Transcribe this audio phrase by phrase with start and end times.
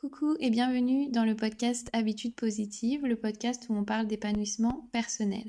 [0.00, 5.44] Coucou et bienvenue dans le podcast Habitudes positives, le podcast où on parle d'épanouissement personnel.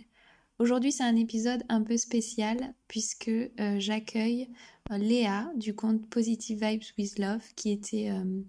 [0.59, 4.49] Aujourd'hui c'est un épisode un peu spécial puisque euh, j'accueille
[4.91, 8.41] euh, Léa du compte Positive Vibes with Love qui était euh,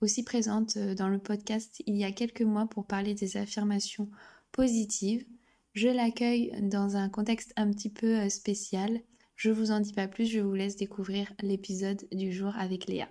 [0.00, 4.08] aussi présente dans le podcast il y a quelques mois pour parler des affirmations
[4.52, 5.26] positives.
[5.72, 9.00] Je l'accueille dans un contexte un petit peu spécial.
[9.34, 13.08] Je vous en dis pas plus, je vous laisse découvrir l'épisode du jour avec Léa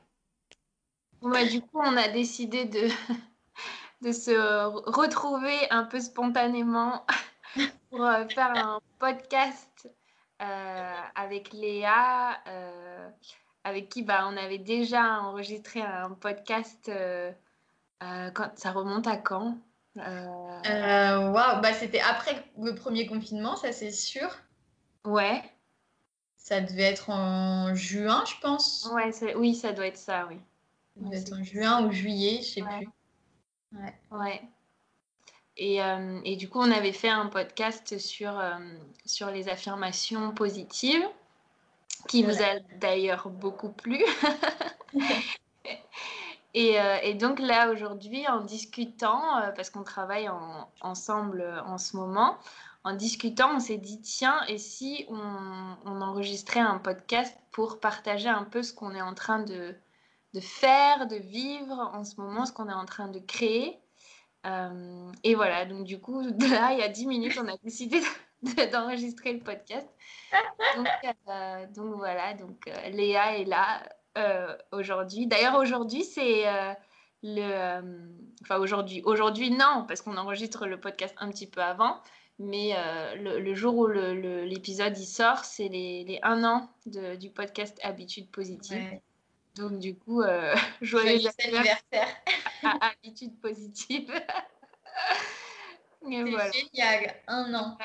[1.21, 2.88] du coup, on a décidé de,
[4.02, 7.05] de se retrouver un peu spontanément
[7.89, 9.89] pour euh, faire un podcast
[10.41, 13.10] euh, avec Léa, euh,
[13.64, 16.91] avec qui bah, on avait déjà enregistré un podcast.
[17.99, 19.57] quand, ça remonte à quand
[19.96, 24.29] Waouh, bah, c'était après le premier confinement, ça c'est sûr.
[25.05, 25.41] Ouais.
[26.36, 28.89] Ça devait être en juin, je pense.
[28.93, 30.39] Ouais, oui, ça doit être ça, oui.
[31.00, 32.89] Peut-être en juin ou juillet, je sais plus.
[33.73, 33.94] Ouais.
[34.11, 34.42] ouais.
[35.58, 38.58] Et, euh, et, du coup, on avait fait un podcast sur, euh,
[39.05, 41.03] sur les affirmations positives,
[42.08, 44.03] qui vous a d'ailleurs beaucoup plu.
[46.53, 49.21] et, euh, et, donc là, aujourd'hui, en discutant,
[49.55, 52.38] parce qu'on travaille en, ensemble en ce moment,
[52.83, 58.30] en discutant, on s'est dit, tiens, et si on, on enregistrait un podcast pour partager
[58.30, 59.75] un peu ce qu'on est en train de,
[60.33, 63.80] de faire, de vivre en ce moment, ce qu'on est en train de créer.
[64.45, 68.02] Euh, et voilà, donc du coup, là, il y a 10 minutes, on a décidé
[68.72, 69.88] d'enregistrer le podcast.
[70.75, 70.88] Donc,
[71.28, 73.83] euh, voilà, donc euh, Léa est là
[74.72, 75.28] aujourd'hui.
[75.28, 76.45] D'ailleurs, aujourd'hui, c'est
[77.22, 78.09] le...
[78.42, 82.02] Enfin, aujourd'hui, aujourd'hui, non, parce qu'on enregistre le podcast un petit peu avant.
[82.39, 82.75] Mais
[83.16, 88.31] le, jour où l'épisode il sort, c'est les, les, un an de, du podcast Habitude
[88.31, 89.00] Positive.
[89.58, 92.08] Donc, du coup, euh, joyeux, anniversaire
[92.63, 94.11] à Habitude Positive.
[96.09, 96.52] C'est voilà.
[96.52, 97.77] génial, un an.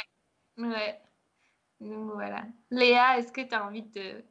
[0.56, 1.01] Ouais.
[1.81, 2.45] Donc voilà.
[2.70, 4.23] Léa, est-ce que tu as envie de,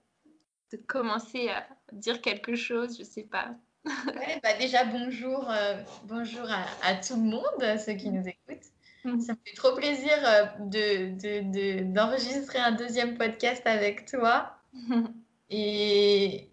[0.71, 2.97] de, commencer à dire quelque chose?
[2.97, 3.49] Je sais pas.
[3.85, 8.71] ouais, bah déjà, bonjour, euh, bonjour à, à, tout le monde, ceux qui nous écoutent.
[9.03, 9.19] Mm.
[9.19, 10.45] Ça me fait trop plaisir euh,
[11.83, 14.55] d'enregistrer de, de, un deuxième podcast avec toi.
[15.49, 16.50] Et,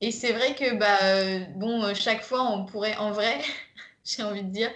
[0.00, 3.40] et c'est vrai que, bah, euh, bon, euh, chaque fois, on pourrait, en vrai,
[4.04, 4.70] j'ai envie de dire,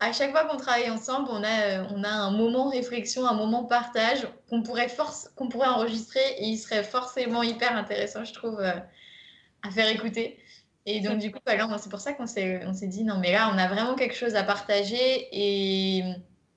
[0.00, 3.34] à chaque fois qu'on travaille ensemble, on a, euh, on a un moment réflexion, un
[3.34, 4.88] moment partage qu'on pourrait,
[5.36, 10.38] qu'on pourrait enregistrer et il serait forcément hyper intéressant, je trouve, à faire écouter.
[10.86, 13.58] Et donc, du coup, bah, c'est pour ça qu'on s'est, dit, non, mais là, on
[13.58, 16.02] a vraiment quelque chose à partager et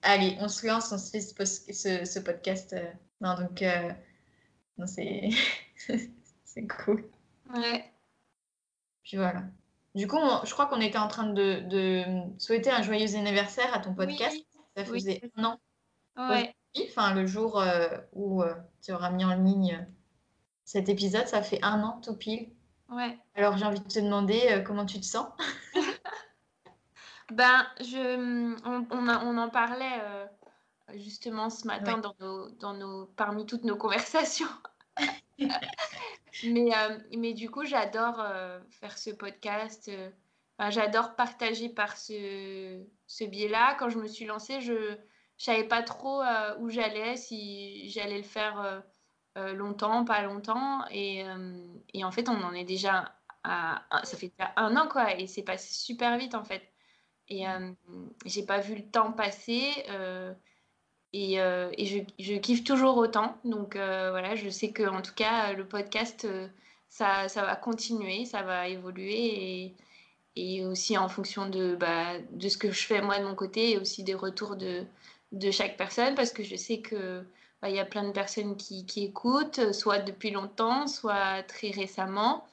[0.02, 2.76] allez, on se lance, on se fait ce, ce, podcast.
[3.22, 3.64] Non, donc,
[4.88, 5.30] c'est,
[6.46, 7.04] c'est cool.
[7.54, 7.86] Ouais.
[9.06, 9.44] Puis voilà.
[9.94, 12.04] Du coup, je crois qu'on était en train de,
[12.38, 14.36] souhaiter un joyeux anniversaire à ton podcast.
[14.76, 15.60] Ça faisait un an.
[16.18, 16.54] Ouais.
[16.90, 19.92] Enfin, le jour euh, où euh, tu auras mis en ligne euh,
[20.66, 22.50] cet épisode, ça fait un an tout pile.
[22.90, 23.18] Ouais.
[23.36, 25.28] Alors, j'ai envie de te demander comment tu te sens.
[27.32, 30.02] ben, je, on, on, en parlait
[30.96, 34.48] justement ce matin dans, nos, dans nos, parmi toutes nos conversations.
[36.44, 39.90] mais, euh, mais du coup, j'adore euh, faire ce podcast.
[39.90, 40.10] Euh,
[40.70, 43.76] j'adore partager par ce, ce biais-là.
[43.80, 44.98] Quand je me suis lancée, je ne
[45.38, 46.22] savais pas trop
[46.60, 48.84] où j'allais, si j'allais le faire
[49.36, 50.86] longtemps, pas longtemps.
[50.92, 51.26] Et,
[51.94, 53.14] et, en fait, on en est déjà
[53.44, 53.86] à.
[54.04, 55.20] Ça fait déjà un an, quoi.
[55.20, 56.64] Et c'est passé super vite, en fait.
[57.28, 57.44] Et
[58.26, 59.72] j'ai pas vu le temps passer.
[61.18, 63.38] Et, euh, je, kiffe toujours autant.
[63.46, 66.50] Donc euh, voilà, je sais que en tout cas, le podcast, euh,
[66.90, 69.74] ça, va continuer, ça va évoluer.
[70.36, 73.72] Et, aussi en fonction de, bah, de ce que je fais moi de mon côté
[73.72, 74.84] et aussi des retours de,
[75.32, 76.16] de chaque personne.
[76.16, 77.24] Parce que je sais que
[77.62, 82.46] bah, il y a plein de personnes qui, écoutent, soit depuis longtemps, soit très récemment.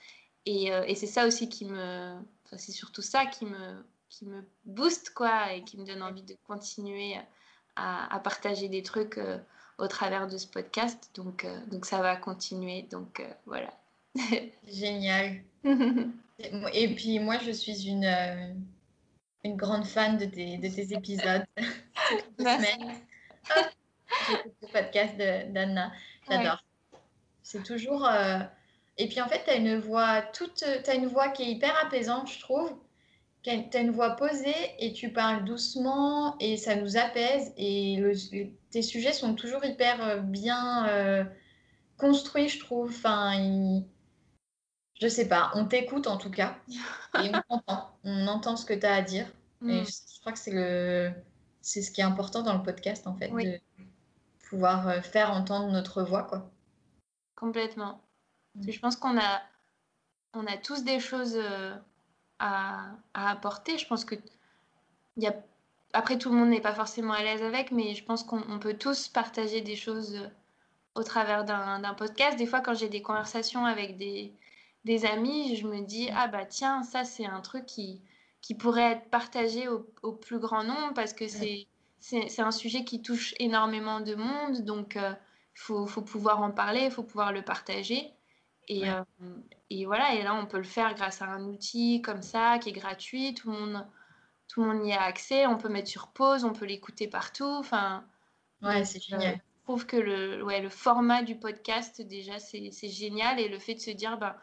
[0.47, 2.15] Et, c'est ça aussi qui me.
[2.56, 6.37] C'est surtout ça qui me, qui me booste, quoi, et qui me donne envie de
[6.47, 7.17] continuer
[7.77, 9.39] à, partager des trucs euh,
[9.79, 11.11] au travers de ce podcast.
[11.15, 12.83] Donc, euh, donc ça va continuer.
[12.91, 13.73] Donc euh, voilà.
[14.69, 15.43] Génial.
[16.73, 18.57] Et puis moi, je suis une,
[19.45, 21.45] une grande fan de tes, de tes épisodes.
[22.39, 22.79] Merci.
[24.61, 25.93] le podcast d'Anna.
[26.29, 26.63] J'adore.
[27.43, 28.09] C'est toujours.
[28.99, 30.63] Et puis en fait, tu as une voix toute.
[30.63, 32.77] as une voix qui est hyper apaisante, je trouve
[33.43, 37.53] tu as une voix posée et tu parles doucement et ça nous apaise.
[37.56, 38.03] Et
[38.71, 41.25] tes sujets sont toujours hyper euh, bien euh,
[41.97, 42.91] construits, je trouve.
[42.91, 43.83] Enfin,
[45.00, 46.56] je sais pas, on t'écoute en tout cas
[47.23, 49.27] et on entend, on entend ce que tu as à dire.
[49.67, 49.85] Et Mm.
[49.85, 51.12] je, je crois que c'est le,
[51.61, 53.45] c'est ce qui est important dans le podcast en fait, Oui.
[53.47, 53.61] de
[54.50, 56.50] pouvoir euh, faire entendre notre voix quoi.
[57.37, 58.00] Complètement.
[58.55, 58.75] Parce que Mm.
[58.75, 59.41] Je pense qu'on a,
[60.35, 61.75] on a tous des choses euh,
[62.43, 63.79] à, à apporter.
[63.79, 64.17] Je pense que
[65.17, 65.35] il y a...
[65.93, 68.59] après tout le monde n'est pas forcément à l'aise avec, mais je pense qu'on on
[68.59, 70.29] peut tous partager des choses euh,
[70.94, 72.37] au travers d'un podcast.
[72.37, 74.33] Des fois, quand j'ai des conversations avec des,
[74.85, 78.03] des amis, je me dis ah bah tiens, ça c'est un truc qui,
[78.41, 83.00] qui pourrait être partagé au, au plus grand nombre parce que c'est un sujet qui
[83.00, 87.43] touche énormément de monde, donc il faut, faut pouvoir en parler, il faut pouvoir le
[87.43, 88.12] partager.
[88.69, 88.88] Et, Ouais.
[88.91, 89.05] euh,
[89.70, 92.70] et voilà, et là on peut le faire grâce à un outil comme ça qui
[92.70, 93.87] est gratuit, tout le monde,
[94.49, 97.44] tout le monde y a accès, on peut mettre sur pause, on peut l'écouter partout.
[97.47, 98.05] Enfin,
[98.62, 99.41] Ouais, c'est euh, génial.
[99.59, 103.41] je trouve que le, ouais, le format du podcast, déjà, c'est génial.
[103.41, 104.37] Et le fait de se dire, ben,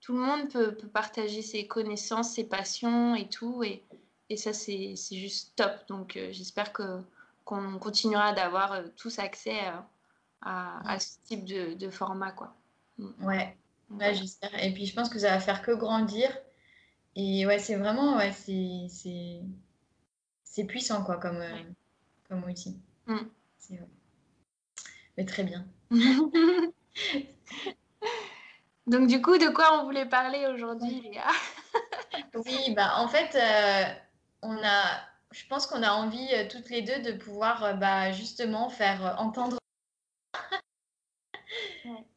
[0.00, 3.62] tout le monde peut, peut partager ses connaissances, ses passions et tout.
[3.64, 3.84] Et,
[4.28, 5.86] et ça, c'est juste top.
[5.88, 7.02] Donc, euh, j'espère que
[7.44, 9.88] qu'on continuera d'avoir euh, tous accès à,
[10.42, 12.56] à, à ce type de, de format, quoi.
[13.20, 13.56] Ouais, Donc,
[13.90, 14.62] ouais, j'espère.
[14.62, 16.30] Et puis je pense que ça va faire que grandir.
[17.14, 19.40] Et ouais, c'est vraiment, ouais, c'est, c'est,
[20.44, 21.62] c'est puissant quoi comme, euh,
[22.28, 22.78] comme outil.
[23.06, 23.16] Mm.
[25.16, 25.66] Mais très bien.
[28.86, 31.26] Donc, du coup, de quoi on voulait parler aujourd'hui, Léa
[32.34, 33.84] Oui, bah en fait, euh,
[34.42, 35.00] on a,
[35.32, 39.58] je pense qu'on a envie euh, toutes les deux de pouvoir bah, justement faire entendre.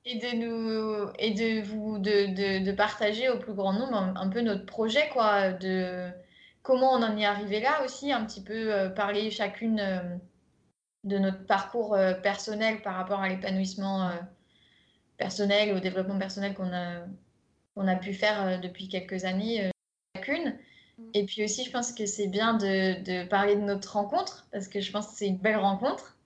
[0.05, 4.15] Et de nous et de vous de, de, de partager au plus grand nombre un,
[4.15, 6.09] un peu notre projet quoi, de
[6.61, 10.17] comment on en est arrivé là aussi, un petit peu euh, parler chacune euh,
[11.03, 14.11] de notre parcours euh, personnel par rapport à l'épanouissement
[15.17, 17.05] personnel, au développement personnel qu'on a
[17.75, 19.71] qu'on a pu faire depuis quelques années
[20.15, 20.57] chacune.
[20.97, 21.03] Mm.
[21.13, 24.67] Et puis aussi, je pense que c'est bien de, de parler de notre rencontre, parce
[24.67, 26.18] que je pense que c'est une belle rencontre.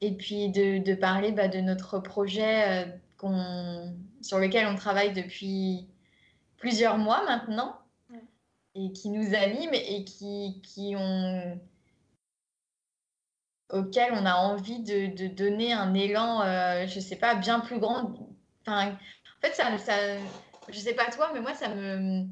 [0.00, 3.86] Et puis de, de parler bah, de notre projet euh,
[4.20, 5.86] sur lequel on travaille depuis
[6.56, 7.78] plusieurs mois maintenant,
[8.10, 8.22] Ouais.
[8.74, 11.58] et qui nous anime et qui, qui ont,
[13.70, 17.78] auquel on a envie de, de donner un élan, euh, je sais pas, bien plus
[17.78, 18.14] grand.
[18.60, 19.94] Enfin, en fait, ça, ça,
[20.68, 22.26] je sais pas toi, mais moi, ça me,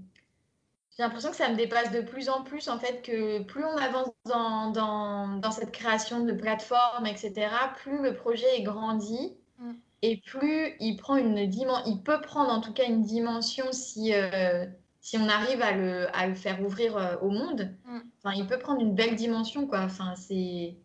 [0.97, 3.77] j'ai l'impression que ça me dépasse de plus en plus, en fait, que plus on
[3.77, 9.75] avance dans, dans, dans cette création de plateforme, etc., plus le projet est grandi Mm.
[10.03, 14.13] et plus il prend une dimension, il peut prendre en tout cas une dimension si,
[14.15, 14.67] euh,
[15.01, 17.75] si on arrive à le, à le faire ouvrir euh, au monde.
[17.87, 18.01] Mm.
[18.19, 19.81] Enfin, il peut prendre une belle dimension, quoi.
[19.83, 20.77] Enfin, c'est...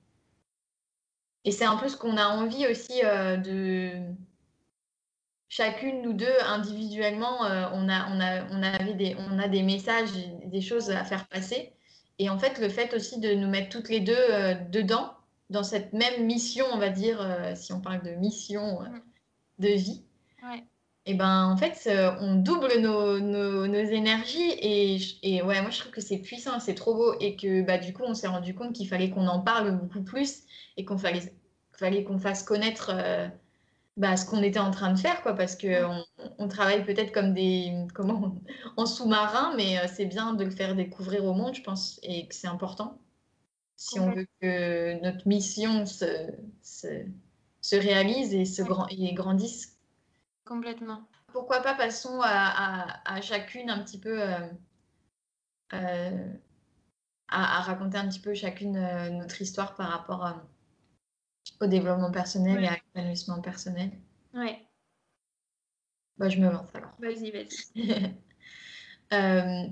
[1.43, 4.01] Et c'est un peu ce qu'on a envie aussi euh, de
[5.49, 9.63] chacune, nous deux, individuellement, euh, on, a, on, a, on, avait des, on a des
[9.63, 10.09] messages,
[10.45, 11.73] des choses à faire passer.
[12.19, 15.13] Et en fait, le fait aussi de nous mettre toutes les deux euh, dedans,
[15.49, 19.01] dans cette même mission, on va dire, euh, si on parle de mission Mm.
[19.59, 20.03] de vie,
[20.43, 20.63] Ouais.
[21.05, 21.89] et ben en fait,
[22.21, 24.51] on double nos, nos, nos énergies.
[24.61, 27.13] Et, et ouais, moi, je trouve que c'est puissant, c'est trop beau.
[27.19, 30.03] Et que bah, du coup, on s'est rendu compte qu'il fallait qu'on en parle beaucoup
[30.03, 30.43] plus
[30.77, 31.33] et qu'on fallait,
[31.71, 32.91] fallait qu'on fasse connaître
[33.97, 35.85] bah, ce qu'on était en train de faire, quoi, parce que
[36.37, 38.35] on, travaille peut-être comme des comment
[38.77, 42.27] en sous-marin, mais euh, c'est bien de le faire découvrir au monde, je pense, et
[42.27, 42.99] que c'est important
[43.75, 46.05] si on veut que notre mission se,
[46.63, 47.05] se,
[47.61, 49.77] se réalise et, se grand, et grandisse.
[50.45, 51.03] Complètement.
[51.31, 54.47] Pourquoi pas passons à, à, à chacune un petit peu euh,
[55.73, 56.33] euh,
[57.27, 60.43] à, à raconter un petit peu chacune euh, notre histoire par rapport à-
[61.61, 62.63] au développement personnel Ouais.
[62.63, 63.91] et à l'épanouissement personnel.
[64.33, 64.67] Ouais.
[66.17, 66.91] Bah, je me lance alors.
[66.99, 68.15] Vas-y, vas-y.
[69.13, 69.63] Euh,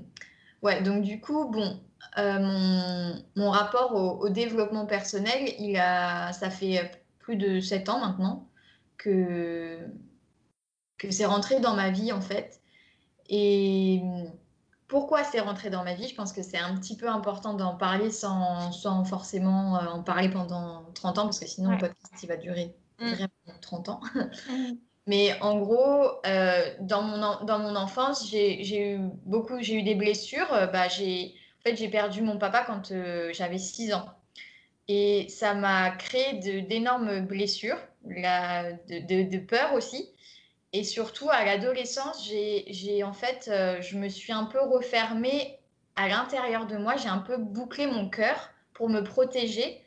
[0.62, 1.82] ouais, donc du coup, bon,
[2.18, 7.88] euh, mon, mon rapport au, au développement personnel, il a, ça fait plus de sept
[7.90, 8.50] ans maintenant
[8.96, 9.86] que,
[10.98, 12.62] que c'est rentré dans ma vie en fait.
[13.28, 14.02] Et
[14.88, 16.08] pourquoi c'est rentré dans ma vie?
[16.08, 20.02] Je pense que c'est un petit peu important d'en parler sans, sans forcément euh, en
[20.02, 21.76] parler pendant 30 ans, parce que sinon Ouais.
[21.76, 23.10] le podcast il va durer Mm.
[23.12, 24.00] vraiment 30 ans.
[24.48, 24.76] Mm.
[25.08, 29.82] Mais en gros, euh, dans, mon, en- dans mon enfance, j'ai eu beaucoup, j'ai eu
[29.84, 30.52] des blessures.
[30.52, 34.06] Euh, bah, j'ai, en fait, j'ai perdu mon papa quand euh, j'avais 6 ans.
[34.88, 40.08] Et ça m'a créé d'énormes blessures, la- de, de- de peur aussi.
[40.72, 45.58] Et surtout, à l'adolescence, j'ai, en fait, euh, je me suis un peu refermée
[45.94, 46.96] à l'intérieur de moi.
[46.96, 49.82] J'ai un peu bouclé mon cœur pour me protéger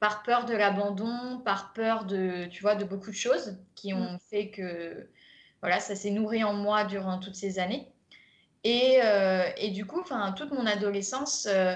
[0.00, 4.18] par peur de l'abandon, par peur de, tu vois, de beaucoup de choses qui ont
[4.28, 5.08] fait que,
[5.62, 7.88] voilà, ça s'est nourri en moi durant toutes ces années.
[8.64, 11.74] Et, euh, et du coup, enfin, toute mon adolescence, euh,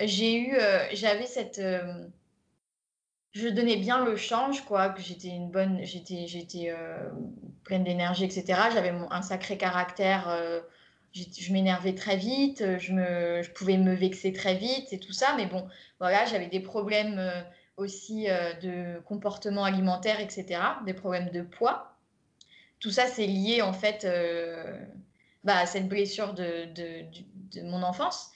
[0.00, 0.56] j'ai eu,
[0.92, 1.60] j'avais cette,
[3.32, 6.74] je donnais bien le change, quoi, que j'étais une bonne, j'étais, j'étais
[7.64, 8.44] pleine d'énergie, etc.
[8.72, 10.28] J'avais un sacré caractère.
[11.14, 15.66] je m'énervais très vite, je, pouvais me vexer très vite et tout ça, mais bon,
[15.98, 17.20] voilà, j'avais des problèmes
[17.78, 18.26] aussi
[18.62, 21.96] de comportement alimentaire, etc., des problèmes de poids.
[22.80, 24.06] Tout ça, c'est lié en fait
[25.44, 26.68] bah, cette blessure de,
[27.62, 28.30] mon enfance.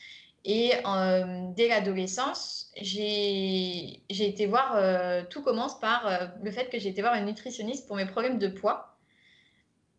[0.48, 6.78] Et euh, dès l'adolescence, j'ai été voir, euh, tout commence par euh, le fait que
[6.78, 8.96] j'ai été voir une nutritionniste pour mes problèmes de poids.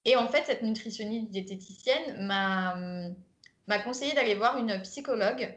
[0.06, 5.54] Et en fait, cette nutritionniste diététicienne m'a conseillé d'aller voir une psychologue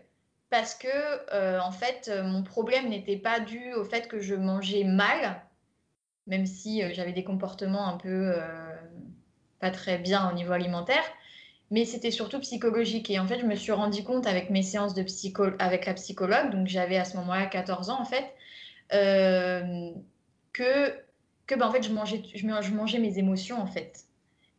[0.51, 5.41] parce que, en fait, mon problème n'était pas dû au fait que je mangeais mal,
[6.27, 8.35] même si j'avais des comportements un peu
[9.61, 11.05] pas très bien au niveau alimentaire,
[11.71, 13.11] mais c'était surtout psychologique.
[13.11, 15.95] Et en fait, je me suis rendu compte avec mes séances de psycho avec la
[15.95, 18.25] psychologue, donc j'avais à ce moment-là 14 ans en fait,
[18.93, 19.91] euh,
[20.53, 20.93] que,
[21.47, 24.05] que ben, en fait, je mangeais, je, mangeais mes émotions en fait.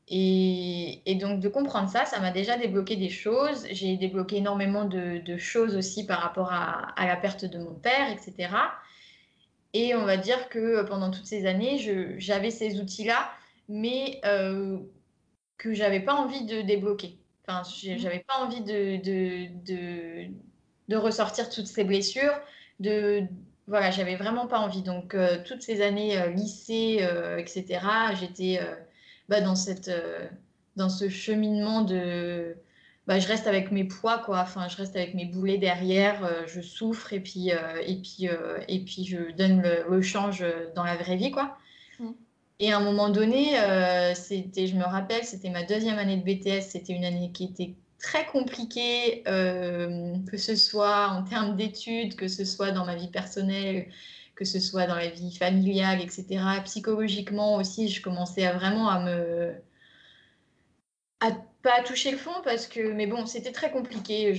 [0.07, 3.65] Et, et donc de comprendre ça, ça m'a déjà débloqué des choses.
[3.71, 7.73] J'ai débloqué énormément de, de, choses aussi par rapport à, à, la perte de mon
[7.73, 8.49] père, etc.
[9.73, 11.77] Et on va dire que pendant toutes ces années,
[12.17, 13.31] j'avais ces outils-là,
[13.69, 14.79] mais euh,
[15.61, 17.19] que j'avais pas envie de débloquer.
[17.47, 17.97] Enfin, mmh.
[17.97, 20.31] j'avais pas envie de, de, de,
[20.87, 22.33] de, ressortir toutes ces blessures.
[22.79, 23.23] De,
[23.67, 24.81] voilà, j'avais vraiment pas envie.
[24.81, 27.79] Donc, euh, toutes ces années euh, lycée, euh, etc.,
[28.19, 28.59] j'étais
[29.29, 29.91] bah, dans, cette,
[30.75, 32.55] dans ce cheminement de.
[33.05, 34.39] Bah, je reste avec mes poids, quoi.
[34.39, 38.27] Enfin, je reste avec mes boulets derrière, je souffre et puis, et, puis,
[38.67, 40.43] et puis je donne le, le, change
[40.75, 41.57] dans la vraie vie, quoi.
[42.61, 46.23] Et à un moment donné, euh, c'était, je me rappelle, c'était ma deuxième année de
[46.23, 46.61] BTS.
[46.69, 52.27] C'était une année qui était très compliquée, euh, que ce soit en termes d'études, que
[52.27, 53.87] ce soit dans ma vie personnelle,
[54.35, 56.39] que ce soit dans la vie familiale, etc.
[56.65, 59.55] Psychologiquement aussi, je commençais à vraiment à me
[61.19, 61.31] à
[61.63, 64.33] pas toucher le fond parce que mais bon c'était très compliqué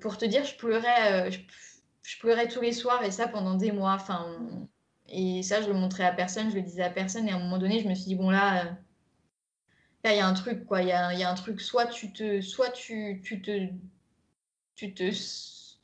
[0.00, 1.30] pour te dire je pleurais euh,
[2.02, 4.26] je, pleurais tous les soirs et ça pendant des mois enfin
[5.08, 7.28] et ça, je le montrais à personne, je le disais à personne.
[7.28, 8.64] Et à un moment donné, je me suis dit, bon, là,
[10.04, 10.82] là, il y a un truc, quoi.
[10.82, 13.68] Il y a, y a, un truc, soit tu te, soit tu, tu te,
[14.74, 15.10] tu te,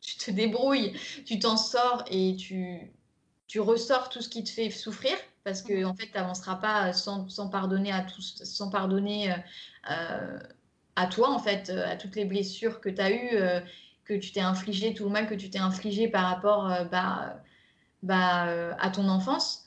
[0.01, 2.93] tu te débrouilles, tu t'en sors et tu,
[3.47, 5.17] tu ressors tout ce qui te fait souffrir.
[5.45, 9.35] Parce que, en fait, tu n'avanceras pas sans, sans, pardonner à tous, sans pardonner
[9.91, 10.39] euh,
[10.97, 13.61] à toi, en fait, à toutes les blessures que tu as eues, euh,
[14.05, 17.41] que tu t'es infligé, tout le mal que tu t'es infligé par rapport, euh, bah,
[18.03, 19.67] bah, euh, à ton enfance,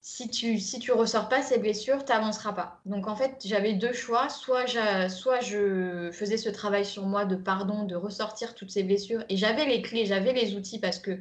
[0.00, 2.80] si tu si tu ressors pas ces blessures, tu n'avanceras pas.
[2.86, 4.28] Donc en fait, j'avais deux choix.
[4.28, 4.66] Soit,
[5.08, 9.24] soit je faisais ce travail sur moi de pardon, de ressortir toutes ces blessures.
[9.28, 11.18] Et j'avais les clés, j'avais les outils parce que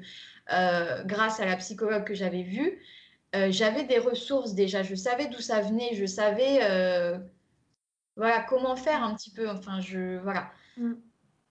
[0.52, 2.82] euh, grâce à la psychologue que j'avais vue,
[3.36, 4.82] euh, j'avais des ressources déjà.
[4.84, 6.60] Je savais d'où ça venait, je savais
[8.16, 9.50] voilà, comment faire un petit peu.
[9.50, 10.52] Enfin, je, voilà.
[10.78, 10.94] Mm.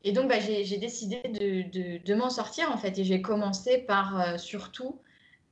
[0.02, 2.98] Et donc, bah, j'ai décidé de, de, m'en sortir, en fait.
[2.98, 5.00] Et j'ai commencé par, euh, surtout,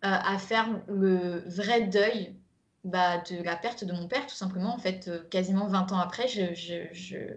[0.04, 2.34] euh, à faire le vrai deuil
[2.84, 4.74] bah, de la perte de mon père, tout simplement.
[4.74, 7.28] En fait, euh, quasiment 20 ans après, j'ai je,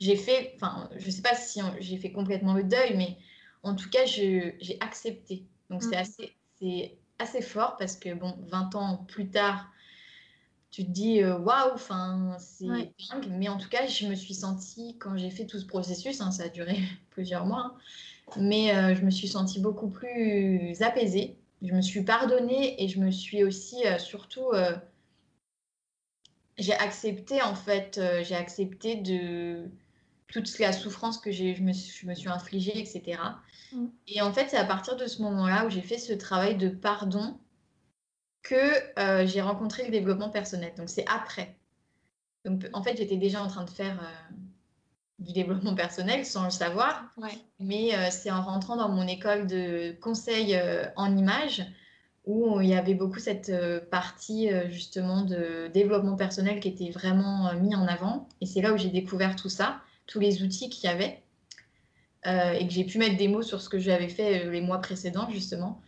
[0.00, 3.16] je, fait, enfin, je ne sais pas si j'ai fait complètement le deuil, mais
[3.62, 5.46] en tout cas, j'ai accepté.
[5.70, 6.28] Donc, c'est mmh.
[6.60, 9.70] assez, assez fort parce que, bon, 20 ans plus tard,
[10.74, 13.28] tu te dis euh, waouh, enfin c'est dingue.
[13.30, 16.32] Mais en tout cas, je me suis sentie quand j'ai fait tout ce processus, hein,
[16.32, 16.76] ça a duré
[17.10, 21.36] plusieurs mois, hein, mais euh, je me suis sentie beaucoup plus apaisée.
[21.62, 24.50] Je me suis pardonnée et je me suis aussi euh, surtout
[26.58, 29.70] j'ai accepté en fait, j'ai accepté de
[30.26, 33.20] toute la souffrance que je me, je me suis infligée, etc.
[33.72, 33.86] Mm.
[34.08, 36.68] Et en fait, c'est à partir de ce moment-là où j'ai fait ce travail de
[36.68, 37.38] pardon
[38.44, 40.72] que euh, j'ai rencontré le développement personnel.
[40.76, 41.56] Donc c'est après.
[42.44, 44.34] Donc en fait, j'étais déjà en train de faire euh,
[45.18, 47.10] du développement personnel sans le savoir.
[47.58, 50.56] Mais euh, c'est en rentrant dans mon école de conseil
[50.94, 51.64] en images
[52.26, 53.52] où il y avait beaucoup cette
[53.90, 58.28] partie justement de développement personnel qui était vraiment mis en avant.
[58.40, 61.22] Et c'est là où j'ai découvert tout ça, tous les outils qu'il y avait.
[62.24, 65.28] et que j'ai pu mettre des mots sur ce que j'avais fait les mois précédents
[65.30, 65.82] justement.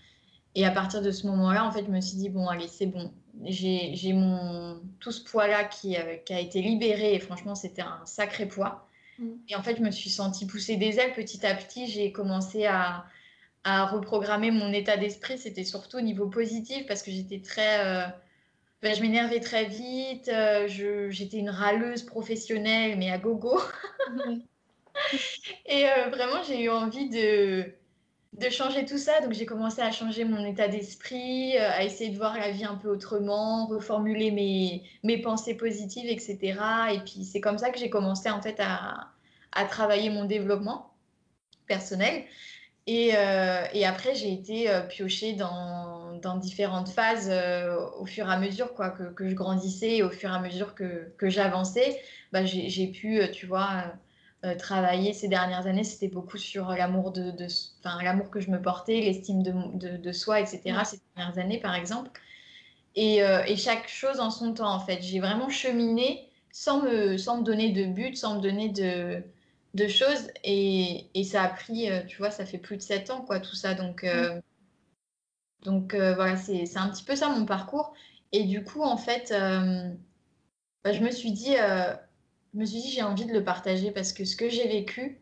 [0.56, 2.86] Et à partir de ce moment-là, en fait, je me suis dit, bon, allez, c'est
[2.86, 3.12] bon.
[3.44, 8.00] J'ai mon tout ce poids-là qui, euh, qui, a été libéré et franchement, c'était un
[8.06, 8.88] sacré poids.
[9.18, 9.32] Mm.
[9.50, 11.86] Et en fait, je me suis sentie pousser des ailes petit à petit.
[11.88, 13.04] J'ai commencé à,
[13.64, 15.36] à, reprogrammer mon état d'esprit.
[15.36, 17.84] C'était surtout au niveau positif parce que j'étais très...
[17.84, 18.06] Euh,
[18.82, 20.30] bah, je m'énervais très vite.
[21.10, 23.60] J'étais une râleuse professionnelle, mais à gogo.
[25.66, 27.74] Et vraiment, j'ai eu envie de,
[28.36, 29.20] de changer tout ça.
[29.20, 32.76] Donc, j'ai commencé à changer mon état d'esprit, à essayer de voir la vie un
[32.76, 36.58] peu autrement, reformuler mes, mes pensées positives, etc.
[36.92, 39.08] Et puis, c'est comme ça que j'ai commencé en fait à,
[39.52, 40.92] à travailler mon développement
[41.66, 42.24] personnel.
[42.86, 48.28] Et, euh, et après, j'ai été euh, piochée dans, dans, différentes phases euh, au fur
[48.28, 51.12] et à mesure quoi, que, que, je grandissais et au fur et à mesure que,
[51.18, 52.00] que j'avançais.
[52.32, 53.92] Bah, j'ai pu, tu vois,
[54.54, 55.84] travailler ces dernières années.
[55.84, 57.46] C'était beaucoup sur l'amour de, de
[58.02, 60.60] l'amour que je me portais, l'estime de, de, de, soi, etc.
[60.84, 62.10] Ces dernières années, par exemple.
[62.94, 65.02] Et, et, chaque chose en son temps, en fait.
[65.02, 69.22] J'ai vraiment cheminé sans me, sans me donner de but, sans me donner de
[69.76, 73.10] de choses et, et, ça a pris, euh, tu vois, ça fait plus de sept
[73.10, 73.74] ans, quoi, tout ça.
[73.74, 74.40] Donc, euh,
[75.62, 77.92] donc euh, voilà, c'est un petit peu ça mon parcours.
[78.32, 79.30] Et du coup, en fait,
[80.82, 81.54] bah, je me suis dit,
[82.56, 85.20] je me suis dit, j'ai envie de le partager parce que ce que j'ai vécu,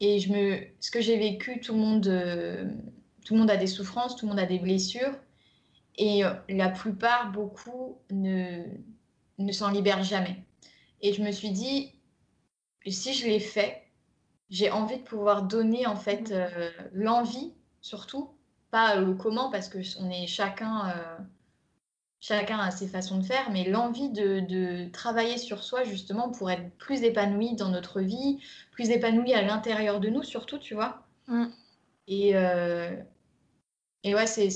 [0.00, 2.02] et je me, ce que j'ai vécu, tout le monde,
[3.24, 5.14] tout le monde a des souffrances, tout le monde a des blessures,
[5.96, 8.64] et la plupart, beaucoup ne,
[9.38, 10.42] ne s'en libèrent jamais.
[11.02, 11.92] Et je me suis dit,
[12.84, 13.84] si je l'ai fait,
[14.50, 18.34] j'ai envie de pouvoir donner en fait euh, l'envie, surtout,
[18.72, 21.18] pas le comment, parce que on est chacun, euh,
[22.26, 26.50] chacun a ses façons de faire, mais l'envie de, de, travailler sur soi justement pour
[26.50, 28.40] être plus épanoui dans notre vie,
[28.72, 31.06] plus épanoui à l'intérieur de nous, surtout, tu vois.
[31.28, 31.44] Mmh.
[32.08, 32.96] Et, euh,
[34.02, 34.50] et ouais, c'est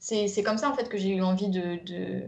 [0.00, 2.24] c'est comme ça en fait que j'ai eu envie de, de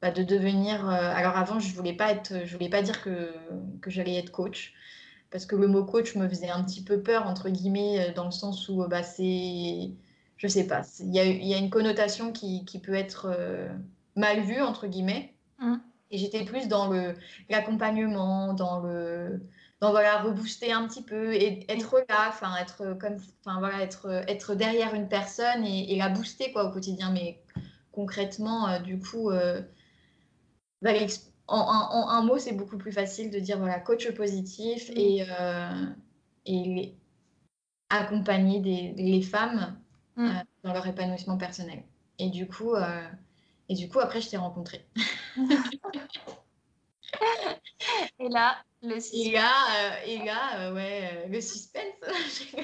[0.00, 0.88] bah, de devenir.
[0.88, 3.32] Euh, alors avant, je voulais pas être, je voulais pas dire que,
[3.80, 4.74] que j'allais être coach
[5.30, 8.24] parce que le mot coach me faisait un petit peu peur entre guillemets euh, dans
[8.24, 9.92] le sens où bah c'est,
[10.42, 13.68] je sais pas, il y a, y a, une connotation qui, qui peut être euh,
[14.16, 15.34] mal vue entre guillemets.
[15.60, 15.76] Mmh.
[16.10, 17.14] Et j'étais plus dans le
[17.48, 19.40] l'accompagnement, dans le
[19.80, 24.24] dans voilà rebooster un petit peu et être là, enfin être comme, enfin voilà être
[24.28, 27.12] être derrière une personne et, et, la booster quoi au quotidien.
[27.12, 27.40] Mais
[27.92, 29.30] concrètement, du coup
[30.82, 30.90] bah,
[31.46, 34.94] en, un mot, c'est beaucoup plus facile de dire voilà, coach positif mm.
[34.96, 35.86] et, euh,
[36.46, 36.94] et
[37.88, 39.78] accompagner des, les femmes
[40.16, 40.26] mm.
[40.26, 40.32] euh,
[40.64, 41.82] dans leur épanouissement personnel.
[42.18, 43.08] Et du coup, euh,
[43.68, 44.86] et du coup après, je t'ai rencontrée.
[48.18, 49.26] et là, le suspense.
[49.26, 51.82] Et là, et là ouais, le suspense.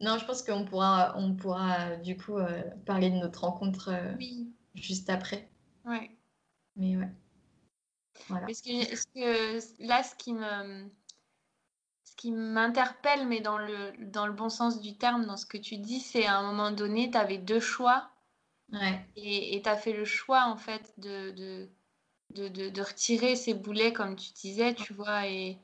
[0.00, 2.38] non, je pense qu'on pourra, on pourra du coup
[2.84, 3.92] parler de notre rencontre
[4.74, 5.48] juste après.
[5.84, 6.10] Ouais.
[6.76, 7.08] Mais ouais.
[8.28, 8.46] Voilà.
[8.46, 10.90] Parce que, là, ce qui me
[12.16, 15.76] qui m'interpelle, mais dans le, dans le bon sens du terme, dans ce que tu
[15.76, 18.10] dis, c'est à un moment donné, tu avais deux choix.
[18.72, 19.06] Ouais.
[19.16, 21.68] Et tu as fait le choix, en fait, de, de,
[22.48, 25.28] de, de, retirer ces boulets, comme tu disais, tu vois.
[25.28, 25.58] Et,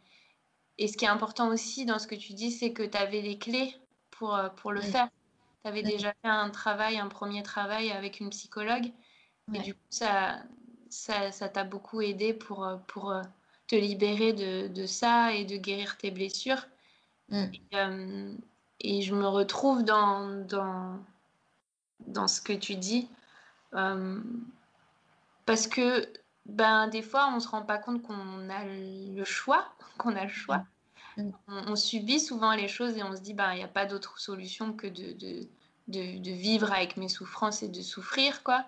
[0.79, 3.23] et ce qui est important aussi dans ce que tu dis, c'est que tu avais
[3.23, 3.75] les clés
[4.11, 5.09] pour, pour le faire.
[5.65, 8.93] Tu avais déjà fait un travail, un premier travail avec une psychologue.
[9.53, 10.43] Et du coup, ça
[10.93, 13.23] ça t'a beaucoup aidé pour, euh, pour euh,
[13.73, 16.67] te libérer de, de, ça et de guérir tes blessures.
[17.31, 17.45] Mm.
[17.55, 18.35] Et, euh,
[18.81, 20.99] et, je me retrouve dans, dans,
[22.01, 23.09] dans ce que tu dis.
[25.47, 26.07] parce que
[26.45, 29.65] ben, des fois, on ne se rend pas compte qu'on a le choix,
[29.97, 30.67] qu'on a le choix.
[31.17, 31.31] Mm.
[31.49, 34.21] On, subit souvent les choses et on se dit, ben, il n'y a pas d'autre
[34.21, 35.49] solution que de, de,
[35.89, 38.67] de, de, vivre avec mes souffrances et de souffrir, quoi.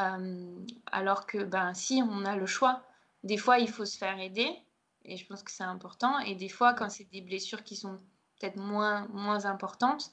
[0.00, 0.56] Euh,
[0.90, 2.82] alors que, ben, si, on a le choix.
[3.24, 4.50] Des fois, il faut se faire aider,
[5.04, 6.18] et je pense que c'est important.
[6.20, 7.98] Et des fois, quand c'est des blessures qui sont
[8.38, 10.12] peut-être moins, moins importantes,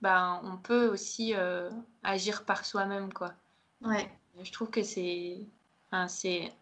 [0.00, 1.70] ben, on peut aussi euh,
[2.02, 3.34] agir par soi-même, quoi.
[3.82, 4.10] Ouais.
[4.42, 5.40] Je trouve que c'est
[5.90, 6.06] enfin,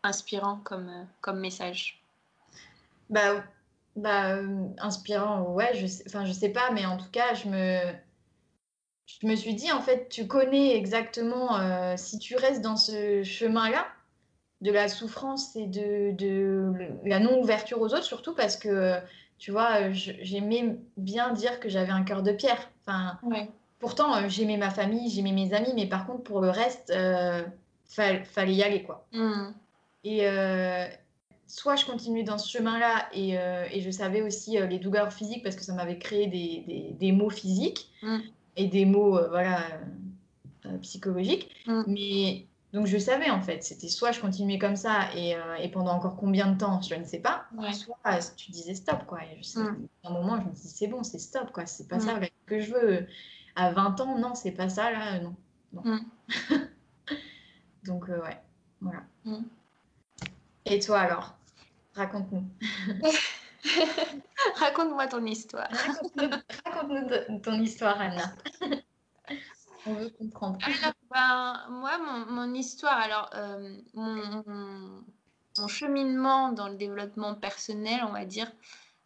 [0.02, 2.02] inspirant comme, comme message.
[3.10, 3.44] Bah,
[3.96, 4.38] bah
[4.78, 7.94] inspirant, ouais, je sais, enfin, je sais pas, mais en tout cas, je me
[9.06, 13.22] je me suis dit, en fait, tu connais exactement, euh, si tu restes dans ce
[13.24, 13.86] chemin-là,
[14.60, 16.72] de la souffrance et de, de
[17.04, 18.98] la non-ouverture aux autres, surtout parce que,
[19.38, 22.70] tu vois, j'aimais bien dire que j'avais un cœur de pierre.
[22.86, 23.18] Enfin,
[23.78, 27.44] Pourtant, euh, j'aimais ma famille, j'aimais mes amis, mais par contre, pour le reste, euh,
[27.86, 29.06] fallait y aller, quoi.
[29.12, 29.52] Mmh.
[30.02, 30.26] Et
[31.46, 33.34] soit je continuais dans ce chemin-là et,
[33.72, 37.12] et, je savais aussi les douleurs physiques parce que ça m'avait créé des, des, des,
[37.12, 37.90] maux physiques.
[38.02, 38.18] Mmh
[38.58, 39.60] et des mots euh, voilà,
[40.66, 41.48] euh, psychologiques.
[41.66, 41.82] Mm.
[41.86, 45.70] Mais donc je savais en fait, c'était soit je continuais comme ça et, euh, et,
[45.70, 47.96] pendant encore combien de temps, je ne sais pas, soit
[48.36, 49.20] tu disais stop quoi.
[49.24, 49.88] Et je sais, mm.
[50.04, 52.26] un moment, je me dis c'est bon, c'est stop quoi, c'est pas ça mm.
[52.46, 53.06] que je veux.
[53.56, 55.34] à 20 ans, non, c'est pas ça, là, non.
[55.72, 55.98] Mm.
[57.84, 58.38] Donc, ouais,
[58.80, 59.02] voilà.
[59.24, 59.44] Mm.
[60.66, 61.34] Et toi alors?
[61.94, 62.44] Raconte-nous.
[64.56, 65.68] Raconte-moi ton histoire.
[66.64, 68.34] Raconte-nous ton histoire, Anna.
[69.86, 70.58] On veut comprendre.
[71.10, 75.04] Ben, moi, mon, histoire, alors, euh, mon,
[75.66, 78.52] cheminement dans le développement personnel, on va dire,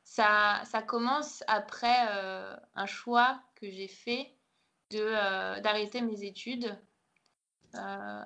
[0.03, 4.35] ça, ça commence après euh, un choix que j'ai fait
[4.91, 6.77] de, euh, d'arrêter mes études.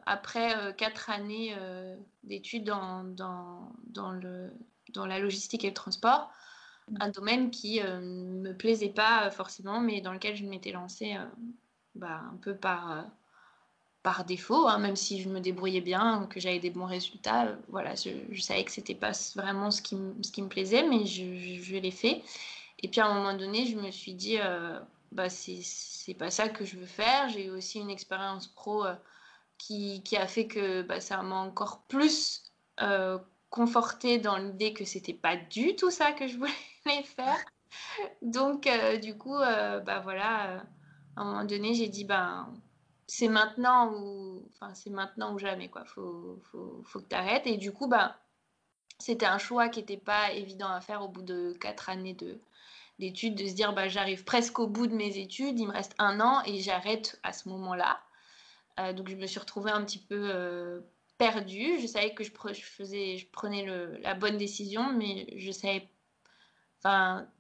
[0.07, 1.55] après quatre années
[2.25, 4.19] d'études dans, dans, dans,
[4.95, 6.33] dans la logistique et le transport,
[6.99, 11.17] un domaine qui ne me plaisait pas forcément, mais dans lequel je m'étais lancée
[11.97, 13.03] bah, un peu par, euh,
[14.03, 17.47] par défaut, hein, même si je me débrouillais bien, que j'avais des bons résultats.
[17.47, 21.07] Euh, voilà, je, savais que c'était pas vraiment ce qui, ce qui me plaisait, mais
[21.07, 22.23] je, je, l'ai fait.
[22.83, 24.79] Et puis à un moment donné, je me suis dit, euh,
[25.13, 27.29] bah, c'est pas ça que je veux faire.
[27.31, 28.85] J'ai eu aussi une expérience pro
[29.59, 32.53] qui, qui, a fait que bah, ça m'a encore plus
[33.49, 37.39] conforté dans l'idée que c'était pas du tout ça que je voulais faire.
[38.21, 38.69] Donc,
[39.03, 40.63] du coup, bah voilà
[41.16, 42.52] à un moment donné, j'ai dit, ben,
[43.07, 45.85] c'est maintenant ou, enfin, c'est maintenant ou jamais, quoi.
[45.85, 46.38] Faut,
[46.85, 47.48] faut, que tu.
[47.48, 48.14] Et du coup, ben,
[48.98, 52.38] c'était un choix qui n'était pas évident à faire au bout de quatre années de,
[52.98, 55.94] d'études, de se dire, ben, j'arrive presque au bout de mes études, il me reste
[55.98, 58.00] un an et j'arrête à ce moment-là.
[58.79, 60.81] Euh, donc, je me suis retrouvée un petit peu euh,
[61.16, 61.81] perdue.
[61.81, 62.31] Je savais que je,
[63.33, 63.66] prenais
[64.02, 65.88] la bonne décision, mais je savais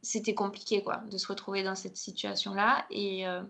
[0.02, 2.86] C'était compliqué quoi, de se retrouver dans cette situation-là.
[2.90, 3.42] Et, euh,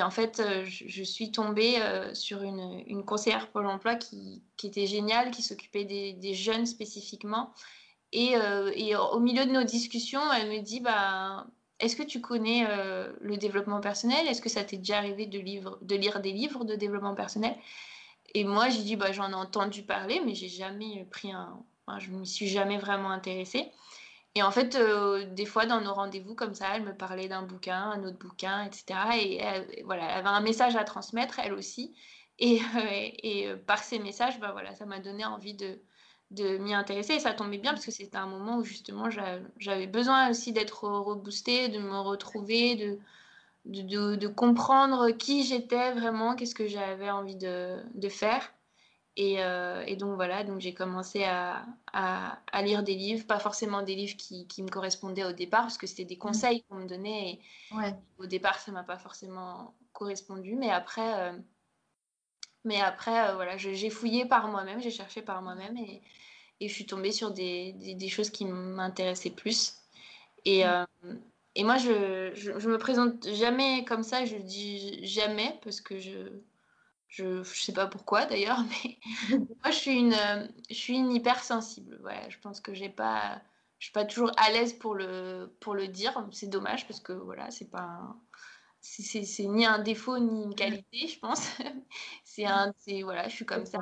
[0.00, 5.30] en fait, euh, je, suis tombée euh, sur une, conseillère Pôle emploi qui, était géniale,
[5.30, 7.52] qui s'occupait des, jeunes spécifiquement.
[8.12, 8.36] Et,
[8.96, 11.46] au milieu de nos discussions, elle me dit bah,
[11.80, 12.66] Est-ce que tu connais
[13.20, 14.26] le développement personnel?
[14.28, 17.56] Est-ce que ça t'est déjà arrivé de, lire des livres de développement personnel?
[18.34, 21.58] Et moi, j'ai dit bah, J'en ai entendu parler, mais j'ai jamais pris un.
[21.98, 23.70] Je ne m'y suis jamais vraiment intéressée.
[24.36, 27.42] Et en fait, euh, des fois, dans nos rendez-vous comme ça, elle me parlait d'un
[27.42, 28.84] bouquin, un autre bouquin, etc.
[29.20, 31.94] Et voilà, elle avait un message à transmettre, elle aussi.
[32.40, 35.78] Et, euh, euh, par ces messages, bah, voilà, ça m'a donné envie de,
[36.58, 37.14] m'y intéresser.
[37.14, 39.08] Et ça tombait bien parce que c'était un moment où justement
[39.58, 42.74] j'avais besoin aussi d'être reboostée, de me retrouver,
[43.66, 48.08] de, de, comprendre qui j'étais vraiment, qu'est-ce que j'avais envie de, de
[49.18, 53.94] Euh, et, donc voilà, donc j'ai commencé à, à, lire des livres, pas forcément des
[53.94, 56.18] livres qui, qui me correspondaient au départ, parce que c'était des mmh.
[56.18, 57.32] conseils qu'on me donnait.
[57.32, 57.40] Et
[58.18, 61.38] Au départ, ça m'a pas forcément correspondu, mais après, euh,
[62.64, 66.02] mais après euh, voilà, j'ai fouillé par moi-même, j'ai cherché par moi-même et,
[66.58, 69.74] et, je suis tombée sur des, des, choses qui m'intéressaient plus.
[70.44, 71.18] Et, mmh.
[71.54, 76.00] et moi, je, je, je, me présente jamais comme ça, je dis jamais, parce que
[76.00, 76.32] je
[77.14, 78.98] je ne sais pas pourquoi d'ailleurs, mais
[79.38, 80.14] moi je suis une,
[80.68, 81.98] je suis une hypersensible.
[82.02, 83.40] Voilà, je pense que j'ai pas,
[83.78, 86.26] je suis pas toujours à l'aise pour le, pour le dire.
[86.32, 88.16] C'est dommage parce que voilà, c'est pas,
[88.80, 91.48] c'est ni un défaut ni une qualité, je pense.
[92.24, 92.72] c'est un,
[93.04, 93.78] voilà, je suis comme ça.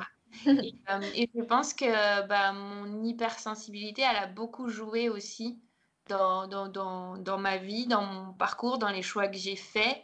[0.61, 5.63] Et, euh, et je pense que bah, mon hypersensibilité, elle a beaucoup joué aussi
[6.07, 10.03] dans, dans, dans, dans ma vie, dans mon parcours, dans les choix que j'ai faits.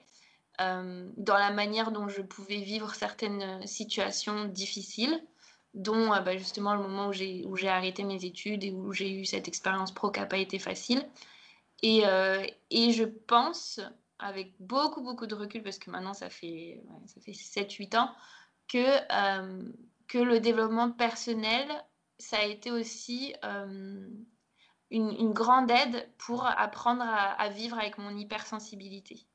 [0.62, 5.24] Euh, dans la manière dont je pouvais vivre certaines situations difficiles,
[5.74, 7.14] dont euh, bah, justement le moment où
[7.56, 10.60] j'ai arrêté mes études et où j'ai eu cette expérience pro qui n'a pas été
[10.60, 11.08] facile.
[11.82, 13.80] Et, euh, je pense,
[14.18, 16.84] avec beaucoup, beaucoup de recul, parce que maintenant ça fait,
[17.24, 18.12] fait 7-8 ans,
[18.68, 19.00] que,
[20.08, 21.68] que le développement personnel,
[22.18, 23.34] ça a été aussi
[24.92, 29.29] une, grande aide pour apprendre à vivre avec mon hypersensibilité.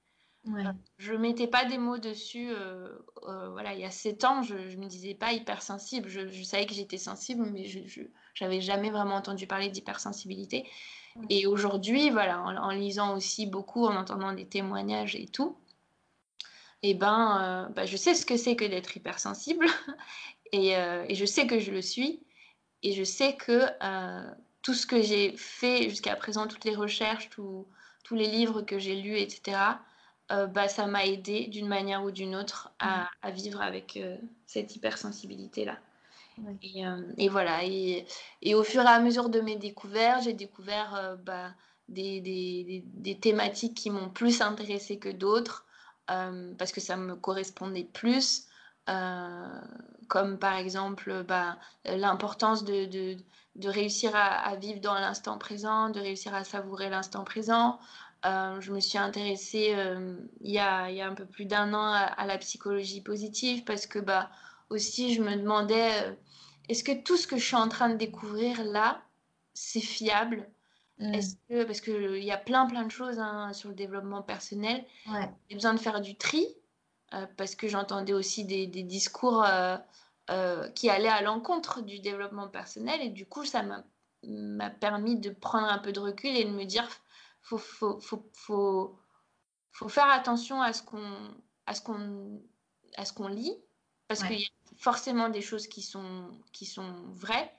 [0.46, 0.62] Ouais.
[0.98, 2.50] Je mettais pas des mots dessus.
[2.50, 2.88] Euh,
[3.22, 6.09] euh, voilà, il y a sept ans, je, ne me disais pas hypersensible.
[6.09, 8.02] Je, je savais que j'étais sensible, mais je
[8.40, 10.68] n'avais jamais vraiment entendu parler d'hypersensibilité.
[11.30, 15.57] Et aujourd'hui, voilà, en, lisant aussi beaucoup, en entendant des témoignages et tout,
[16.83, 19.66] et eh ben, euh, bah, je sais ce que c'est que d'être hypersensible
[20.52, 22.20] et, et, je sais que je le suis
[22.83, 23.62] et je sais que
[24.61, 27.66] tout ce que j'ai fait jusqu'à présent, toutes les recherches, tous
[28.14, 29.57] les livres que j'ai lus, etc.,
[30.32, 34.16] euh, bah, ça m'a aidé d'une manière ou d'une autre à, à vivre avec euh,
[34.46, 35.76] cette hypersensibilité-là.
[36.62, 38.06] Et, euh, et, voilà, et,
[38.42, 41.50] et, au fur et à mesure de mes découvertes, j'ai découvert bah,
[41.88, 45.64] des, des, des, thématiques qui m'ont plus intéressée que d'autres,
[46.06, 48.48] parce que ça me correspondait plus,
[48.87, 53.16] comme par exemple bah, l'importance de, de,
[53.54, 57.78] de, réussir à, à, vivre dans l'instant présent, de réussir à savourer l'instant présent,
[58.26, 61.44] Euh, je me suis intéressée euh, il, y a, il, y a, un peu plus
[61.44, 64.30] d'un an à, la psychologie positive parce que bah,
[64.70, 65.90] aussi je me demandais
[66.70, 69.02] est-ce que tout ce que je suis en train de découvrir là,
[69.52, 70.48] c'est fiable?
[70.98, 71.14] Mm.
[71.14, 74.82] Est-ce que, parce qu'il y a plein plein de choses hein, sur le développement personnel,
[75.12, 75.30] ouais.
[75.50, 76.46] j'ai besoin de faire du tri
[77.37, 79.46] parce que j'entendais aussi des, des discours
[80.74, 83.62] qui allaient à l'encontre du développement personnel et du coup ça
[84.22, 86.88] m'a permis de prendre un peu de recul et de me dire
[87.44, 88.00] faut, faut,
[88.33, 88.98] faut,
[89.70, 91.35] faut, faire attention à ce qu'on
[91.66, 92.42] à ce qu'on
[92.96, 93.57] à ce qu'on lit
[94.09, 97.52] parce qu'il y a forcément des choses qui sont qui sont vraies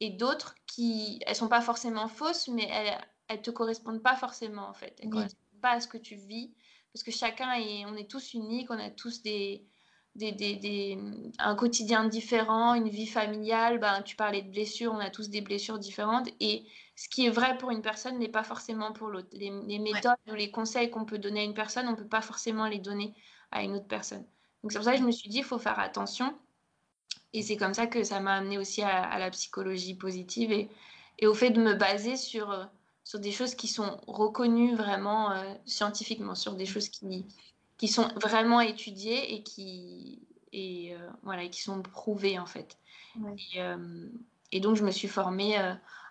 [0.00, 4.68] et d'autres qui elles sont pas forcément fausses mais elles elles te correspondent pas forcément
[4.68, 6.54] en fait elles correspondent pas à ce que tu vis
[6.92, 9.66] parce que chacun est on est tous uniques on a tous des
[10.18, 10.98] des, des,
[11.38, 13.78] un quotidien différent, une vie familiale.
[13.78, 16.28] Ben, tu parlais de blessures, on a tous des blessures différentes.
[16.40, 16.64] Et
[16.98, 19.28] ce qui est vrai pour une personne n'est pas forcément pour l'autre.
[19.30, 22.22] Les, méthodes ou les conseils qu'on peut donner à une personne, on ne peut pas
[22.22, 23.14] forcément les donner
[23.52, 24.26] à une autre personne.
[24.62, 26.36] Donc c'est pour ça que je me suis dit, il faut faire attention.
[27.32, 30.68] Et c'est comme ça que ça m'a amené aussi à, la psychologie positive et,
[31.20, 32.64] et, au fait de me baser sur, euh,
[33.04, 37.26] sur des choses qui sont reconnues vraiment euh, scientifiquement, sur des choses qui,
[37.76, 42.76] qui sont vraiment étudiés et qui, et, euh, voilà, qui sont prouvés en fait.
[43.54, 44.08] Et, euh,
[44.50, 45.56] et, donc je me suis formée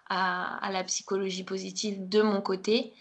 [0.09, 2.93] à, à, la psychologie positive de mon côté.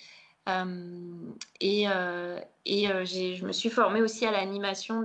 [1.60, 5.04] et, et je me suis formée aussi à l'animation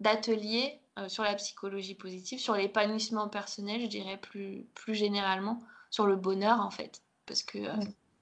[0.00, 6.16] d'ateliers sur la psychologie positive, sur l'épanouissement personnel, je dirais plus, plus généralement, sur le
[6.16, 7.02] bonheur en fait.
[7.26, 7.58] Parce que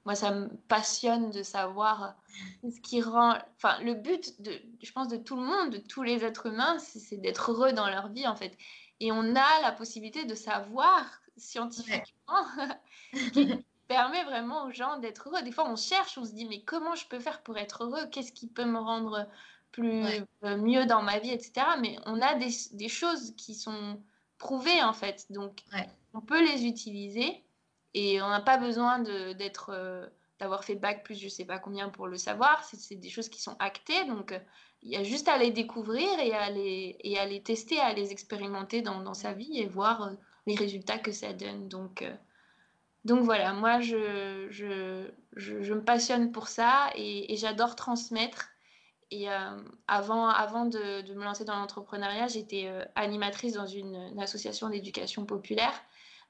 [0.08, 2.14] moi, ça me passionne de savoir
[2.62, 3.34] ce qui rend.
[3.56, 6.78] Enfin, le but, de, je pense, de tout le monde, de tous les êtres humains,
[6.78, 8.56] c'est d'être heureux dans leur vie, en fait.
[9.00, 11.04] Et on a la possibilité de savoir
[11.38, 12.44] scientifiquement
[13.32, 15.42] qui permet vraiment aux gens d'être heureux.
[15.42, 18.06] Des fois, on cherche, on se dit, mais comment je peux faire pour être heureux?
[18.12, 19.26] Qu'est-ce qui peut me rendre
[19.72, 20.04] plus
[20.44, 21.66] euh, mieux dans ma vie, etc.
[21.80, 24.00] Mais on a des, des, choses qui sont
[24.38, 25.26] prouvées, en fait.
[25.30, 25.62] Donc,
[26.14, 27.44] on peut les utiliser
[27.94, 30.06] et on n'a pas besoin d'être, euh,
[30.38, 32.64] d'avoir fait bac plus je sais pas combien pour le savoir.
[32.64, 34.04] C'est des choses qui sont actées.
[34.04, 34.38] Donc, euh,
[34.82, 37.92] il y a juste à les découvrir et à les, et à les tester, à
[37.92, 40.12] les expérimenter dans, dans sa vie et voir euh,
[40.48, 41.68] les résultats que ça donne.
[41.68, 42.04] Donc,
[43.04, 48.48] donc voilà, moi, je, je, je, me passionne pour ça et, j'adore transmettre.
[49.10, 49.28] Et
[49.86, 55.72] avant, avant de, de, me lancer dans l'entrepreneuriat, j'étais animatrice dans une, association d'éducation populaire.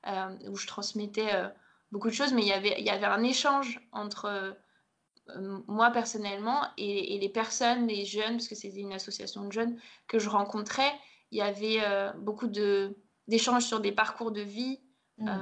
[0.06, 1.48] Euh, où je transmettais euh,
[1.90, 5.90] beaucoup de choses, mais il y avait, il y avait un échange entre euh, moi
[5.90, 9.76] personnellement et, les personnes, les jeunes, parce que c'était une association de jeunes
[10.06, 10.92] que je rencontrais.
[11.32, 11.80] Il y avait
[12.16, 12.46] beaucoup
[13.28, 14.80] d'échanges sur des parcours de vie.
[15.18, 15.32] Mmh.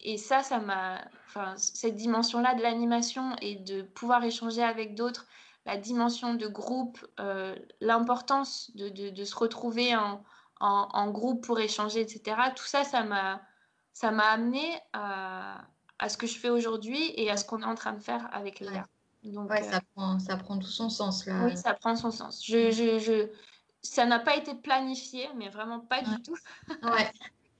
[0.00, 1.00] et ça, ça m'a.
[1.26, 5.26] Enfin, cette dimension-là de l'animation et de pouvoir échanger avec d'autres,
[5.66, 6.98] la dimension de groupe,
[7.80, 10.24] l'importance de, de, de, se retrouver en,
[10.60, 12.36] en, en, groupe pour échanger, etc.
[12.56, 13.42] Tout ça, ça m'a
[13.98, 15.60] ça m'a amené à,
[15.98, 18.28] à, ce que je fais aujourd'hui et à ce qu'on est en train de faire
[18.32, 18.86] avec Léa.
[19.24, 21.44] Donc, ouais, ça, prend, ça prend tout son sens là.
[21.44, 22.44] Oui, ça prend son sens.
[22.46, 23.28] Je, je, je...
[23.82, 26.36] Ça n'a pas été planifié, mais vraiment pas du tout.
[26.82, 27.10] Ouais.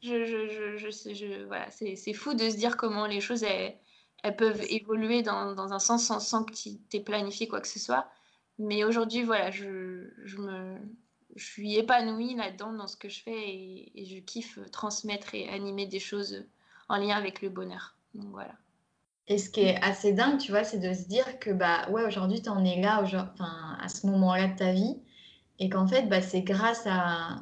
[0.03, 3.77] je, je, je, je, voilà, c'est fou de se dire comment les choses elles,
[4.23, 7.69] elles peuvent évoluer dans, dans, un sens sans, sans que tu aies planifié quoi que
[7.69, 8.09] ce soit.
[8.59, 10.77] Mais aujourd'hui, voilà, je, je, me,
[11.37, 13.49] je suis épanouie là-dedans dans ce que je fais
[13.95, 16.45] et, je kiffe transmettre et animer des choses
[16.89, 17.97] en lien avec le bonheur.
[18.15, 18.55] Donc voilà.
[19.29, 22.05] Et ce qui est assez dingue, tu vois, c'est de se dire que bah ouais,
[22.05, 24.97] aujourd'hui tu en es là, enfin, à ce moment-là de ta vie,
[25.59, 27.41] et qu'en fait, bah, c'est grâce à,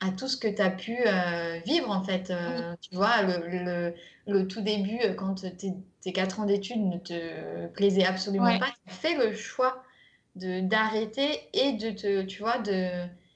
[0.00, 2.30] à tout ce que tu as pu euh, vivre, en fait.
[2.30, 3.94] Euh, tu vois, le, le,
[4.26, 8.68] le, tout début, euh, quand tes, tes 4 ans d'études ne te plaisaient absolument pas,
[8.68, 9.82] tu as fait le choix
[10.36, 12.88] d'arrêter et de te, tu vois, de,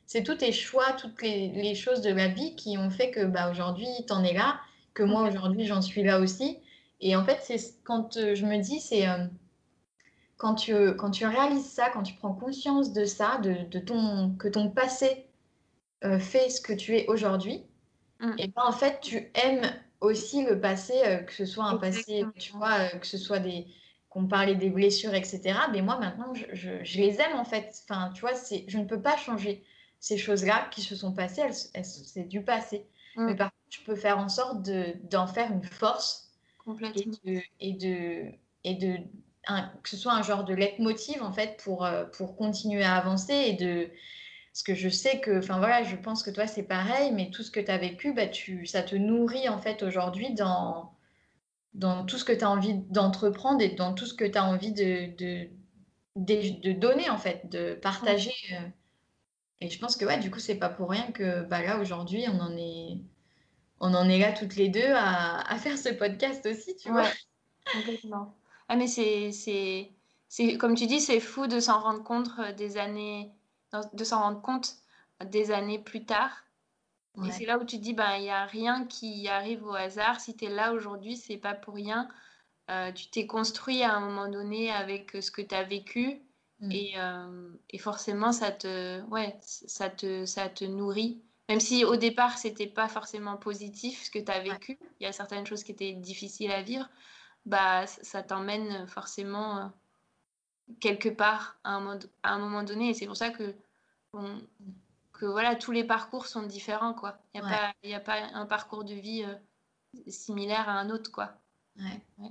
[0.06, 3.50] c'est tous tes choix, toutes les, choses de la vie qui ont fait que bah,
[3.50, 4.60] aujourd'hui, tu en es là,
[4.94, 6.58] que moi, aujourd'hui, j'en suis là aussi.
[7.00, 9.26] Et en fait, c'est quand je me dis, c'est euh,
[10.36, 14.48] quand, tu, quand tu réalises ça, quand tu prends conscience de ça, de, ton, que
[14.48, 15.26] ton passé
[16.04, 17.64] euh, fait ce que tu es aujourd'hui,
[18.20, 18.32] mm.
[18.38, 19.70] et ben, en fait, tu aimes
[20.00, 20.94] aussi le passé,
[21.26, 23.66] que ce soit un passé, tu vois, que ce soit des
[24.14, 25.58] qu'on parlait des blessures, etc.
[25.72, 26.44] Mais moi, maintenant, je,
[26.84, 27.82] je, les aime, en fait.
[27.82, 28.30] Enfin, tu vois,
[28.68, 29.64] je ne peux pas changer
[29.98, 31.42] ces choses-là qui se sont passées,
[31.72, 32.86] elles, c'est du passé.
[33.16, 33.24] Mm.
[33.24, 34.62] Mais par contre, je peux faire en sorte
[35.10, 36.30] d'en faire une force
[37.60, 38.30] et de,
[38.62, 38.98] et de,
[39.82, 43.34] que ce soit un genre de leitmotiv en fait pour, euh, pour continuer à avancer
[43.34, 43.90] et de
[44.52, 47.42] parce que je sais que, enfin voilà, je pense que toi c'est pareil, mais tout
[47.42, 50.92] ce que tu as vécu, bah, tu, ça te nourrit en fait aujourd'hui dans,
[51.74, 54.44] dans tout ce que tu as envie d'entreprendre et dans tout ce que tu as
[54.44, 55.10] envie de,
[56.16, 58.32] de donner, en fait, de partager.
[58.52, 58.68] Euh,
[59.60, 62.24] et je pense que, ouais, du coup, c'est pas pour rien que bah, là, aujourd'hui,
[62.28, 63.00] on en est
[63.80, 67.08] on en est là toutes les deux à, à faire ce podcast aussi, tu vois.
[67.72, 68.34] Complètement.
[68.68, 69.90] Ah, mais c'est, c'est,
[70.28, 73.30] c'est, comme tu dis, c'est fou de s'en rendre compte euh, des années,
[73.92, 74.76] de s'en rendre compte
[75.24, 76.30] des années plus tard.
[77.24, 79.74] Et c'est là où tu te dis, ben, il n'y a rien qui arrive au
[79.74, 80.20] hasard.
[80.20, 82.08] Si tu es là aujourd'hui, c'est pas pour rien.
[82.70, 86.20] Euh, tu t'es construit à un moment donné avec ce que tu as vécu.
[86.58, 86.72] Mm.
[86.72, 91.22] Et, euh, et, forcément, ça te, ouais, ça, te, ça te nourrit.
[91.48, 95.06] Même si au départ, c'était pas forcément positif ce que tu as vécu, il y
[95.06, 96.88] a certaines choses qui étaient difficiles à vivre,
[97.46, 99.66] bah, ça t'emmène forcément euh,
[100.80, 102.90] quelque part à un, à un moment donné.
[102.90, 103.54] Et c'est pour ça que,
[105.12, 106.94] que voilà, tous les parcours sont différents.
[106.94, 107.18] quoi.
[107.34, 107.42] Il
[107.84, 109.34] n'y a, a, pas un parcours de vie euh,
[110.08, 111.10] similaire à un autre.
[111.10, 111.34] quoi.
[111.78, 112.30] Ouais.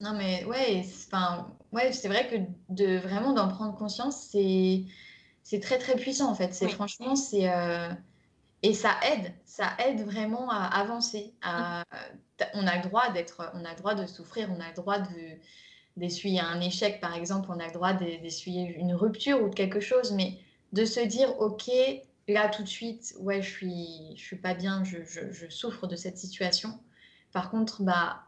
[0.00, 0.84] Non, mais ouais,
[1.72, 2.36] ouais, c'est vrai que
[2.68, 4.84] de vraiment d'en prendre conscience, c'est
[5.42, 6.52] c'est très très puissant en fait.
[6.52, 7.92] C'est franchement c'est euh,
[8.62, 11.34] et ça aide, ça aide vraiment à avancer.
[11.42, 11.84] À...
[12.54, 14.98] On a le droit d'être, on a le droit de souffrir, on a le droit
[14.98, 15.38] de
[15.96, 19.78] d'essuyer un échec par exemple, on a le droit d'essuyer une rupture ou de quelque
[19.78, 20.38] chose, mais
[20.72, 21.70] de se dire ok
[22.26, 25.94] là tout de suite ouais je suis je suis pas bien, je, je, souffre de
[25.94, 26.80] cette situation.
[27.32, 28.24] Par contre bah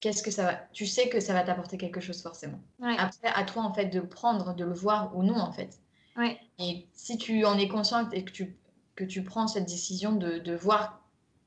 [0.00, 2.60] qu'est-ce que ça va Tu sais que ça va t'apporter quelque chose forcément.
[2.80, 5.80] Après à toi en fait de prendre, de le voir ou non en fait.
[6.58, 8.56] Et si tu en es consciente et que tu,
[8.94, 11.01] que tu prends cette décision de, de voir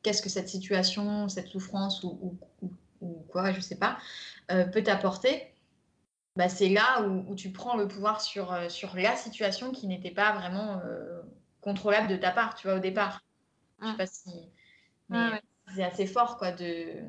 [0.06, 3.98] qu'est-ce que cette situation, cette souffrance ou, ou, ou quoi, je sais pas,
[4.52, 5.52] euh, peut t'apporter,
[6.36, 9.88] bah c'est là où, où, tu prends le pouvoir sur, euh, sur la situation qui
[9.88, 11.22] n'était pas vraiment euh,
[11.62, 13.22] contrôlable de ta part, tu vois, au départ.
[13.82, 14.30] Je sais pas si...
[15.10, 15.42] Mais
[15.76, 17.02] c'est assez fort, quoi, de,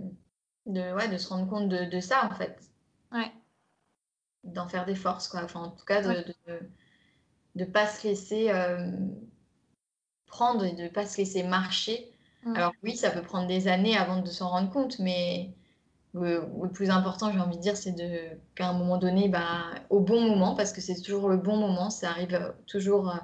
[0.67, 2.59] de, ouais, de se rendre compte de, de ça, en fait.
[3.13, 3.31] Ouais.
[4.45, 5.43] D'en faire des forces, quoi.
[5.45, 6.61] Enfin, en tout cas, de, de
[7.57, 8.91] de ne pas se laisser euh,
[10.27, 12.13] prendre et de ne pas se laisser marcher.
[12.55, 15.51] Alors oui, ça peut prendre des années avant de s'en rendre compte, mais
[16.15, 20.01] le, plus important, j'ai envie de dire, c'est de qu'à un moment donné, bah, au
[20.01, 23.13] bon moment, parce que c'est toujours le bon moment, ça arrive toujours.
[23.13, 23.21] Il euh,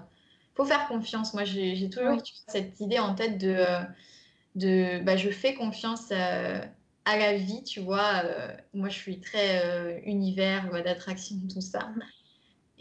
[0.54, 1.34] faut faire confiance.
[1.34, 3.80] Moi, j'ai toujours cette idée en tête de, euh,
[4.56, 8.22] de bah, je fais confiance à la vie, tu vois.
[8.74, 11.90] moi, je suis très univers, d'attraction, tout ça.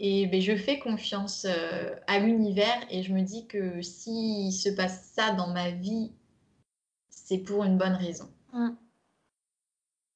[0.04, 4.68] Et ben, je fais confiance euh, à l'univers et je me dis que s'il se
[4.68, 6.10] passe ça dans ma vie,
[7.32, 8.28] c'est pour une bonne raison.
[8.52, 8.70] Mm.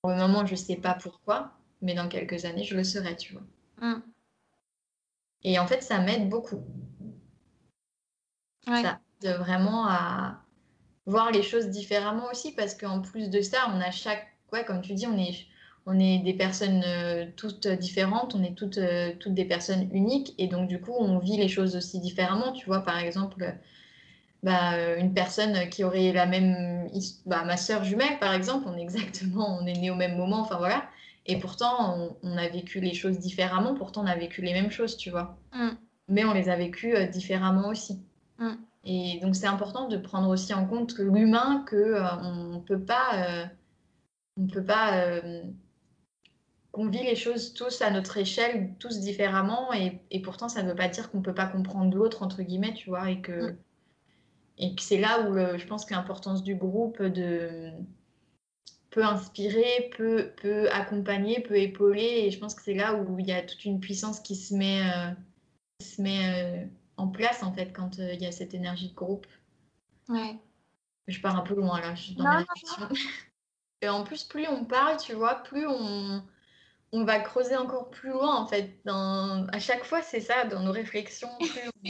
[0.02, 3.16] Pour le moment, je ne sais pas pourquoi, mais dans quelques années, je le saurai,
[3.16, 3.42] tu vois.
[3.80, 4.02] Mm.
[5.44, 6.62] Et en fait, ça m'aide beaucoup.
[8.66, 10.42] Ça aide vraiment à
[11.06, 14.26] voir les choses différemment aussi parce qu'en plus de ça, on a chaque...
[14.52, 15.46] Ouais, comme tu dis, on est
[15.88, 20.34] on est des personnes euh, toutes différentes, on est toutes, euh, toutes des personnes uniques
[20.36, 22.52] et donc du coup on vit les choses aussi différemment.
[22.52, 23.56] Tu vois, par exemple,
[24.42, 26.88] bah, euh, une personne qui aurait la même,
[27.26, 30.40] bah, ma soeur jumelle par exemple, on est exactement, on est né au même moment,
[30.40, 30.84] enfin voilà.
[31.26, 34.96] Et pourtant on, a vécu les choses différemment, pourtant on a vécu les mêmes choses,
[34.96, 35.36] tu vois.
[35.52, 35.70] Mm.
[36.08, 38.00] Mais on les a vécues différemment aussi.
[38.38, 38.52] Mm.
[38.84, 43.48] Et donc c'est important de prendre aussi en compte que l'humain, que on peut pas,
[44.36, 45.20] on peut pas
[46.76, 50.74] on vit les choses tous à notre échelle, tous différemment, et, pourtant ça ne veut
[50.74, 53.56] pas dire qu'on ne peut pas comprendre l'autre, entre guillemets, tu vois, et que, mm.
[54.58, 57.72] Et c'est là où je pense que l'importance du groupe de,
[58.96, 63.26] peut inspirer, peut, peut accompagner, peut épauler, et je pense que c'est là où il
[63.26, 65.10] y a toute une puissance qui se met, euh,
[65.82, 66.66] se met euh,
[66.96, 69.26] en place, en fait, quand euh, il y a cette énergie de groupe.
[70.08, 70.38] Ouais.
[71.08, 72.88] Je pars un peu loin là, dans ma réflexion.
[73.82, 76.24] Et en plus, plus on parle, tu vois, plus on,
[76.96, 78.80] on va creuser encore plus loin en fait.
[78.84, 79.46] Dans...
[79.52, 81.28] À chaque fois, c'est ça, dans nos réflexions.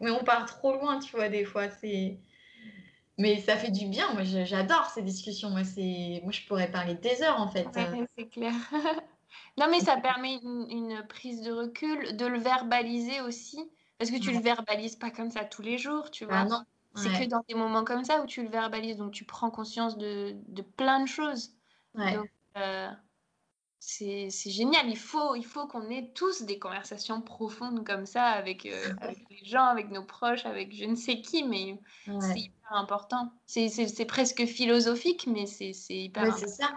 [0.00, 1.68] Mais on part trop loin, tu vois, des fois.
[1.68, 2.18] C'est...
[3.18, 4.10] Mais ça fait du bien.
[4.14, 5.50] Moi, j'adore ces discussions.
[5.50, 6.20] Moi, c'est...
[6.22, 7.68] Moi, je pourrais parler des heures en fait.
[8.16, 8.54] c'est clair.
[9.58, 13.70] non, mais ça permet une, prise de recul, de le verbaliser aussi.
[13.98, 16.46] Parce que tu le verbalises pas comme ça tous les jours, tu vois.
[16.50, 18.96] Ah c'est que dans des moments comme ça où tu le verbalises.
[18.96, 21.52] Donc, tu prends conscience de, de plein de choses.
[21.94, 22.90] Donc, euh,
[23.80, 24.88] c'est génial.
[24.88, 28.92] Il faut, il faut qu'on ait tous des conversations profondes comme ça avec, euh,
[29.30, 31.78] les gens, avec nos proches, avec je ne sais qui, mais
[32.20, 33.32] c'est hyper important.
[33.46, 36.70] C'est presque philosophique, mais c'est hyper ouais, C'est ça.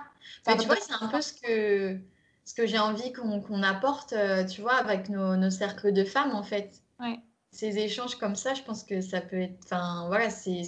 [0.46, 2.00] tu vois, c'est un peu ce que,
[2.46, 6.34] ce que j'ai envie qu'on apporte, euh, tu vois, avec nos, nos, cercles de femmes,
[6.34, 6.82] en fait.
[7.52, 9.60] Ces échanges comme ça, je pense que ça peut être.
[9.66, 10.64] Enfin, voilà, c'est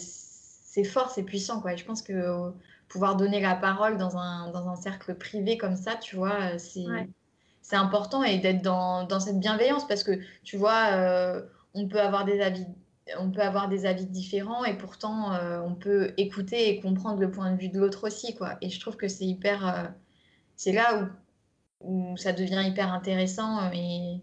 [0.84, 1.76] fort, c'est puissant, quoi.
[1.76, 2.52] je pense que
[2.88, 6.58] pouvoir donner la parole dans un, dans un cercle privé comme ça, tu vois, euh,
[6.58, 6.86] c'est
[7.66, 11.42] c'est important et d'être dans, dans, cette bienveillance parce que tu vois, euh,
[11.74, 12.66] on peut avoir des avis.
[13.20, 17.30] On peut avoir des avis différents et pourtant euh, on peut écouter et comprendre le
[17.30, 18.58] point de vue de l'autre aussi quoi.
[18.62, 19.88] Et je trouve que c'est hyper, euh,
[20.56, 21.10] c'est là
[21.82, 24.22] où, où, ça devient hyper intéressant et,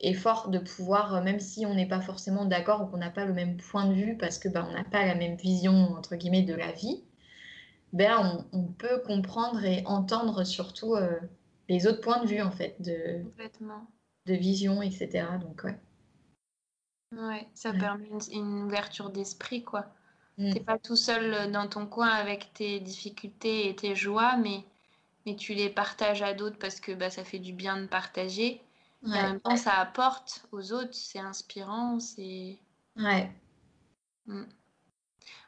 [0.00, 3.26] et fort de pouvoir, même si on n'est pas forcément d'accord ou qu'on n'a pas
[3.26, 6.16] le même point de vue parce que bah, on n'a pas la même vision entre
[6.16, 7.04] guillemets de la vie,
[7.92, 10.96] ben on, on peut comprendre et entendre surtout
[11.70, 13.24] les autres points de vue, en fait, de,
[14.26, 15.24] de vision, etc.
[15.40, 15.78] Donc, ouais.
[17.16, 19.86] Ouais, ça permet une, ouverture d'esprit, quoi.
[20.36, 20.52] Tu mm.
[20.52, 24.64] T'es pas tout seul euh, dans ton coin avec tes difficultés et tes joies, mais,
[25.26, 28.60] mais tu les partages à d'autres parce que bah, ça fait du bien de partager.
[29.04, 32.58] En même temps, ça apporte aux autres, c'est inspirant, c'est...
[32.96, 33.32] Ouais.
[34.26, 34.44] Mm.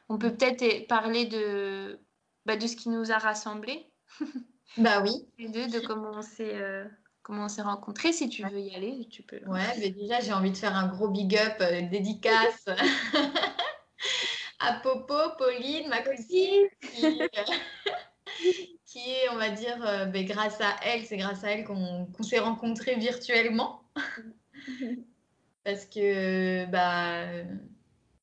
[0.09, 1.99] On peut peut-être parler de,
[2.45, 3.89] bah, de ce qui nous a rassemblés.
[4.77, 5.27] Bah oui.
[5.37, 6.83] Les deux, de comment on s'est euh,
[7.21, 8.11] comment on s'est rencontrés.
[8.11, 9.39] Si tu veux y aller, tu peux.
[9.45, 12.65] Ouais, mais déjà, j'ai envie de faire un gros big up, euh, dédicace
[14.59, 17.21] à Popo, Pauline, ma cousine, qui,
[18.99, 22.39] est, on va dire, euh, ben, grâce à elle, c'est grâce à elle qu'on s'est
[22.39, 23.81] rencontrés virtuellement.
[25.63, 27.25] Parce que, bah,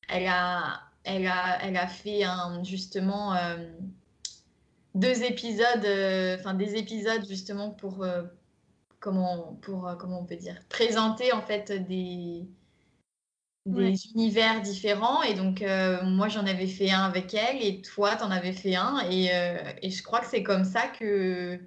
[0.09, 3.35] elle a, elle a, elle a fait un, justement
[4.95, 8.23] deux épisodes, euh, enfin des épisodes justement pour euh,
[8.99, 12.45] comment pour euh, comment on peut dire présenter en fait des
[13.65, 15.63] des univers différents et donc
[16.03, 19.29] moi j'en avais fait un avec elle et toi t'en avais fait un et,
[19.83, 21.59] et je crois que c'est comme ça que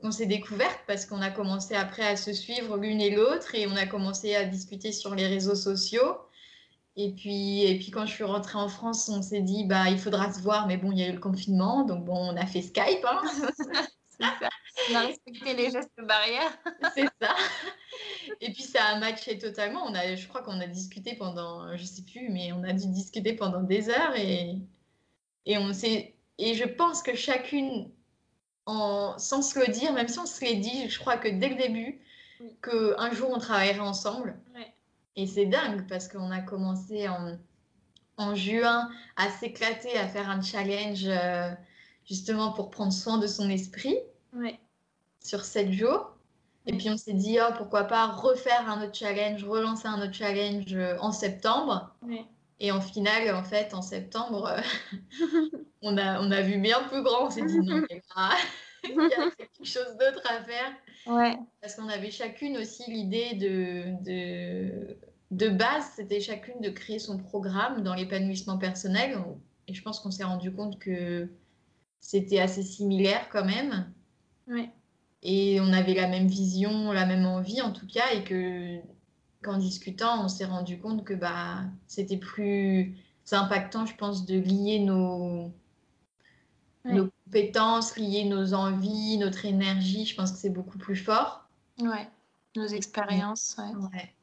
[0.00, 3.66] on s'est découverte parce qu'on a commencé après à se suivre l'une et l'autre et
[3.66, 6.18] on a commencé à discuter sur les réseaux sociaux
[6.96, 9.98] et puis, et puis quand je suis rentrée en France, on s'est dit bah il
[9.98, 12.46] faudra se voir, mais bon il y a eu le confinement, donc bon on a
[12.46, 13.04] fait Skype.
[13.04, 13.22] Hein.
[14.40, 14.48] ça.
[14.90, 16.58] On a respecté les gestes barrières.
[16.94, 17.34] C'est ça.
[18.40, 19.84] Et puis ça a matché totalement.
[19.84, 22.86] On a, je crois qu'on a discuté pendant, je sais plus, mais on a dû
[22.88, 24.58] discuter pendant des heures et
[25.44, 27.90] et on s'est et je pense que chacune
[28.66, 31.48] en, sans se le dire, même si on se l'est dit, je crois que dès
[31.48, 32.00] le début,
[32.62, 34.38] qu'un jour on travaillerait ensemble.
[34.54, 34.72] Ouais.
[35.16, 37.36] Et c'est dingue parce qu'on a commencé en,
[38.16, 41.50] en juin à s'éclater, à faire un challenge euh,
[42.04, 43.98] justement pour prendre soin de son esprit
[44.32, 44.58] ouais.
[45.20, 46.16] sur sept jours.
[46.66, 50.12] Et puis on s'est dit, oh, pourquoi pas refaire un autre challenge, relancer un autre
[50.12, 51.92] challenge euh, en septembre.
[52.02, 52.24] Ouais.
[52.60, 54.60] Et en finale, en fait, en septembre, euh,
[55.82, 57.26] on, a, on a vu bien plus grand.
[57.26, 58.02] On s'est dit, non, mais
[58.84, 60.72] il y a quelque chose d'autre à faire.
[61.06, 61.36] Ouais.
[61.60, 64.96] Parce qu'on avait chacune aussi l'idée de, de,
[65.32, 69.18] de base, c'était chacune de créer son programme dans l'épanouissement personnel.
[69.66, 71.28] Et je pense qu'on s'est rendu compte que
[72.00, 73.92] c'était assez similaire quand même.
[74.52, 74.70] Ouais.
[75.22, 78.80] Et on avait la même vision, la même envie en tout cas, et que
[79.42, 82.96] qu'en discutant, on s'est rendu compte que bah, c'était plus
[83.32, 85.52] impactant, je pense, de lier nos,
[86.84, 91.48] nos compétences, lier nos envies, notre énergie, je pense que c'est beaucoup plus fort.
[91.80, 92.08] Ouais,
[92.56, 93.56] nos expériences.
[93.58, 94.14] Ouais.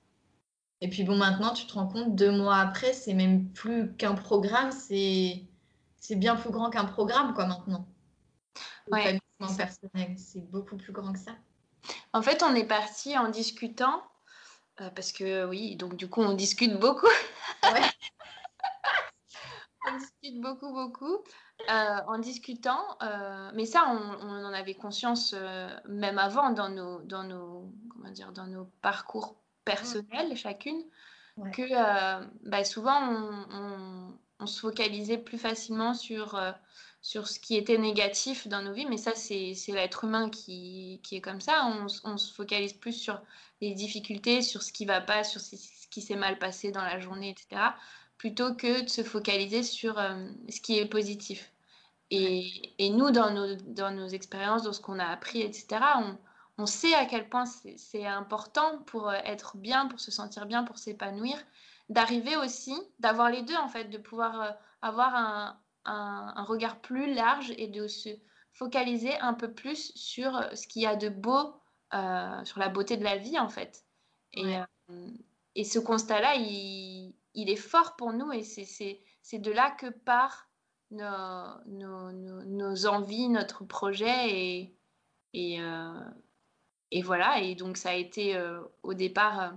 [0.81, 4.15] Et puis bon, maintenant, tu te rends compte, deux mois après, c'est même plus qu'un
[4.15, 5.43] programme, c'est
[5.97, 7.85] c'est bien plus grand qu'un programme, quoi, maintenant.
[8.89, 9.18] Ouais.
[9.47, 11.31] Personnel, c'est beaucoup plus grand que ça.
[12.13, 14.03] En fait, on est parti en discutant,
[14.81, 17.07] euh, parce que oui, donc du coup, on discute beaucoup.
[17.63, 17.81] Ouais.
[19.87, 21.23] on discute beaucoup, beaucoup.
[21.69, 25.35] Euh, en discutant, euh, mais ça, on, en avait conscience
[25.87, 29.35] même avant dans nos, dans nos, comment dire, dans nos parcours
[29.65, 30.81] personnels, chacune,
[31.53, 32.99] que bah, souvent
[33.51, 36.39] on, on, se focalisait plus facilement sur,
[37.01, 41.15] sur ce qui était négatif dans nos vies, mais ça, c'est l'être humain qui, qui,
[41.15, 41.65] est comme ça.
[41.65, 43.21] On, on, se focalise plus sur
[43.61, 45.55] les difficultés, sur ce qui va pas, sur ce
[45.89, 47.71] qui s'est mal passé dans la journée, etc
[48.19, 51.51] plutôt que de se focaliser sur euh, ce qui est positif.
[52.11, 56.17] Et, et nous, dans nos, dans nos expériences, dans ce qu'on a appris, etc., on,
[56.57, 60.63] on sait à quel point c'est important pour euh, être bien, pour se sentir bien,
[60.63, 61.37] pour s'épanouir,
[61.87, 65.57] d'arriver aussi, d'avoir les deux, en fait, de pouvoir euh, avoir un,
[65.89, 68.09] un, un, regard plus large et de se
[68.53, 71.53] focaliser un peu plus sur ce qu'il y a de beau,
[71.93, 73.85] euh, sur la beauté de la vie, en fait.
[74.33, 74.63] Et, ouais.
[75.55, 80.49] et ce constat-là, il, il est fort pour nous et c'est de là que part
[80.91, 84.75] nos, nos, nos, envies, notre projet et,
[85.33, 86.03] et, euh,
[86.91, 87.39] et, voilà.
[87.39, 89.49] Et donc ça a été euh, au départ euh,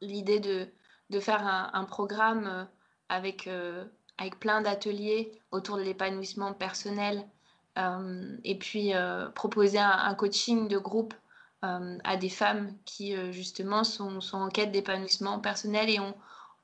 [0.00, 0.68] l'idée de,
[1.10, 2.64] de, faire un, un programme euh,
[3.08, 3.84] avec, euh,
[4.22, 7.26] avec plein d'ateliers autour de l'épanouissement personnel
[8.44, 8.92] et puis
[9.34, 11.14] proposer un, un, coaching de groupe
[11.62, 16.14] à des femmes qui justement sont, sont en quête d'épanouissement personnel et ont,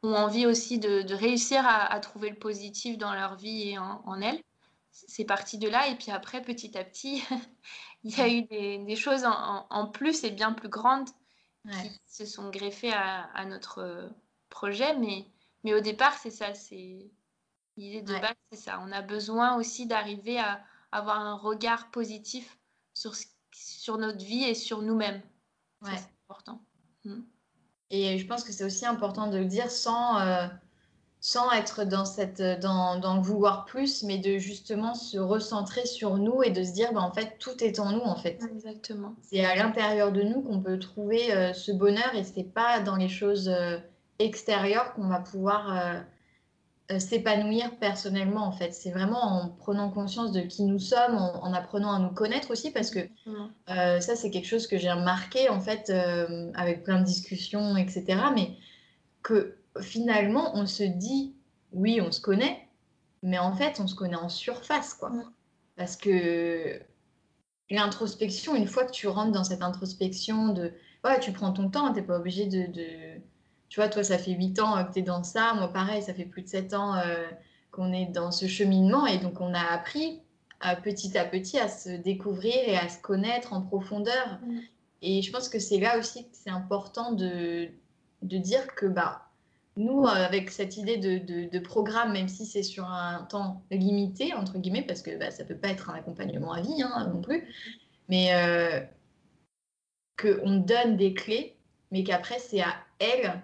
[0.02, 3.78] ont envie aussi de, de réussir à, à, trouver le positif dans leur vie et
[3.78, 4.40] en, en elles.
[4.90, 7.22] C'est parti de là et puis après petit à petit
[8.04, 11.08] il y a eu des, des choses en, en, plus et bien plus grandes
[11.66, 14.10] qui se sont greffées à, à notre
[14.48, 15.26] projet mais,
[15.64, 17.10] mais au départ c'est ça c'est
[17.78, 20.60] l'idée de base c'est ça on a besoin aussi d'arriver à
[20.92, 22.58] avoir un regard positif
[22.94, 23.14] sur,
[23.52, 25.20] sur notre vie et sur nous-mêmes.
[25.82, 25.90] Ouais.
[25.96, 26.60] C'est important.
[27.04, 27.20] Mm.
[27.90, 30.46] Et je pense que c'est aussi important de le dire sans, euh,
[31.20, 36.18] sans être dans, cette, dans, dans, le vouloir plus, mais de justement se recentrer sur
[36.18, 38.42] nous et de se dire, bah, en fait, tout est en nous, en fait.
[38.52, 39.14] Exactement.
[39.22, 42.96] C'est à l'intérieur de nous qu'on peut trouver euh, ce bonheur et c'est pas dans
[42.96, 43.78] les choses euh,
[44.18, 46.00] extérieures qu'on va pouvoir euh,
[46.96, 48.72] s'épanouir personnellement en fait.
[48.72, 52.70] C'est vraiment en prenant conscience de qui nous sommes, en, apprenant à nous connaître aussi
[52.70, 53.00] parce que
[53.68, 57.76] euh, ça c'est quelque chose que j'ai remarqué en fait euh, avec plein de discussions
[57.76, 58.04] etc.
[58.34, 58.56] Mais
[59.22, 61.34] que finalement on se dit
[61.72, 62.66] oui on se connaît,
[63.22, 65.12] mais en fait on se connaît en surface quoi.
[65.76, 66.80] Parce que
[67.70, 70.72] l'introspection, une fois que tu rentres dans cette introspection de
[71.04, 73.20] ouais tu prends ton temps, t'es pas obligé de
[73.68, 75.54] tu vois, toi, ça fait 8 ans euh, que tu es dans ça.
[75.54, 77.26] Moi, pareil, ça fait plus de 7 ans euh,
[77.70, 79.06] qu'on est dans ce cheminement.
[79.06, 80.20] Et donc, on a appris
[80.60, 84.38] à, petit à petit à se découvrir et à se connaître en profondeur.
[84.42, 84.58] Mm.
[85.02, 87.68] Et je pense que c'est là aussi que c'est important de,
[88.22, 89.28] de dire que bah,
[89.76, 93.62] nous, euh, avec cette idée de, de, de programme, même si c'est sur un temps
[93.70, 96.82] limité, entre guillemets, parce que bah, ça ne peut pas être un accompagnement à vie
[96.82, 97.46] hein, non plus,
[98.08, 98.80] mais euh,
[100.20, 101.56] qu'on donne des clés,
[101.92, 103.40] mais qu'après, c'est à elle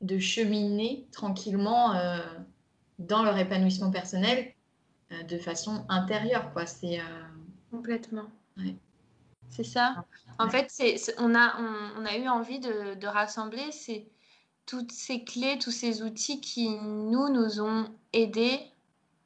[0.00, 2.18] de cheminer tranquillement euh,
[2.98, 4.52] dans leur épanouissement personnel
[5.12, 6.52] euh, de façon intérieure.
[6.52, 6.66] Quoi.
[6.66, 7.04] C'est, euh,
[7.70, 8.26] Complètement.
[8.56, 8.74] Ouais.
[9.50, 10.04] C'est ça.
[10.38, 11.56] En fait, c'est, on, a,
[11.98, 14.08] on, a eu envie de, de rassembler ces,
[14.64, 18.60] toutes ces clés, tous ces outils qui, nous, nous ont aidés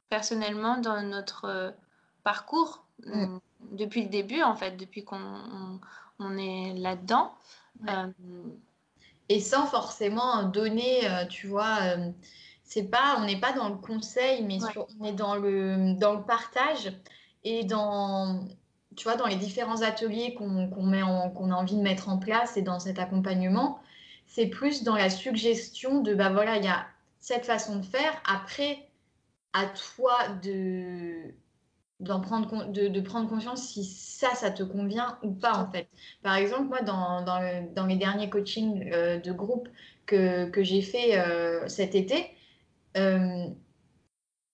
[0.09, 1.75] personnellement dans notre
[2.23, 3.37] parcours mm.
[3.73, 5.79] depuis le début, en fait, depuis qu'on on,
[6.19, 7.33] on est là-dedans.
[7.81, 7.91] Ouais
[9.29, 12.11] et sans forcément donner, euh, tu vois, euh,
[12.63, 14.71] c'est pas, on n'est pas dans le conseil, mais ouais.
[14.71, 16.93] sur, on est dans le, dans le partage
[17.43, 18.47] et dans,
[18.95, 22.17] tu vois, dans les différents ateliers qu'on qu met qu'on a envie de mettre en
[22.17, 23.79] place et dans cet accompagnement,
[24.27, 26.85] c'est plus dans la suggestion de, bah voilà, il y a
[27.19, 28.13] cette façon de faire.
[28.25, 28.89] Après,
[29.53, 31.33] à toi de
[31.99, 35.87] d'en prendre, de, de, prendre conscience si ça, ça te convient ou pas, en fait.
[36.23, 39.69] Par exemple, moi, dans, dans, le, dans mes derniers coachings euh, de groupe
[40.05, 42.31] que, que j'ai fait euh, cet été,
[42.97, 43.47] euh,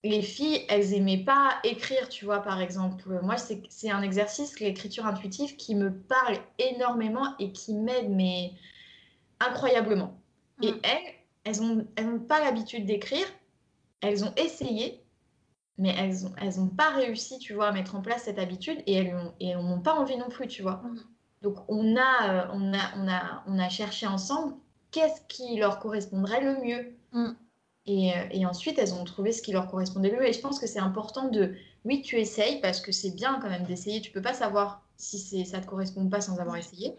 [0.04, 3.20] les filles, elles aimaient pas écrire, tu vois, par exemple.
[3.22, 8.52] Moi, c'est un exercice, l'écriture intuitive, qui me parle énormément et qui m'aide, mais
[9.38, 10.18] incroyablement.
[10.58, 10.64] Mmh.
[10.64, 11.14] Et elles,
[11.44, 13.26] elles n'ont elles pas l'habitude d'écrire,
[14.00, 15.01] elles ont essayé,
[15.82, 18.80] mais elles n'ont elles ont pas réussi, tu vois, à mettre en place cette habitude
[18.86, 18.94] et
[19.40, 20.80] elles n'ont pas envie non plus, tu vois.
[20.84, 21.00] Mmh.
[21.42, 24.54] Donc, on a, euh, on, a, on, a, on a cherché ensemble
[24.92, 26.94] qu'est-ce qui leur correspondrait le mieux.
[27.10, 27.32] Mmh.
[27.86, 30.28] Et, euh, et, ensuite, elles ont trouvé ce qui leur correspondait le mieux.
[30.28, 33.50] Et je pense que c'est important de, oui, tu essayes parce que c'est bien quand
[33.50, 34.00] même d'essayer.
[34.00, 36.94] Tu peux pas savoir si ça te correspond pas sans avoir essayé.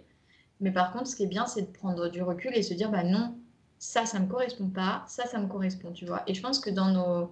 [0.60, 2.92] Mais par contre, ce qui est bien, c'est de prendre du recul et se dire,
[2.92, 3.38] bah non,
[3.80, 6.24] ça, ça me correspond pas, ça, ça me correspond, tu vois.
[6.28, 7.32] Et je pense que dans nos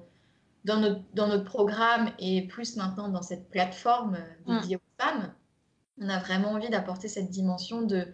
[0.66, 4.80] dans notre, dans notre programme et plus maintenant dans cette plateforme dédiée mmh.
[4.80, 5.34] aux femmes,
[6.00, 8.08] on a vraiment envie d'apporter cette dimension de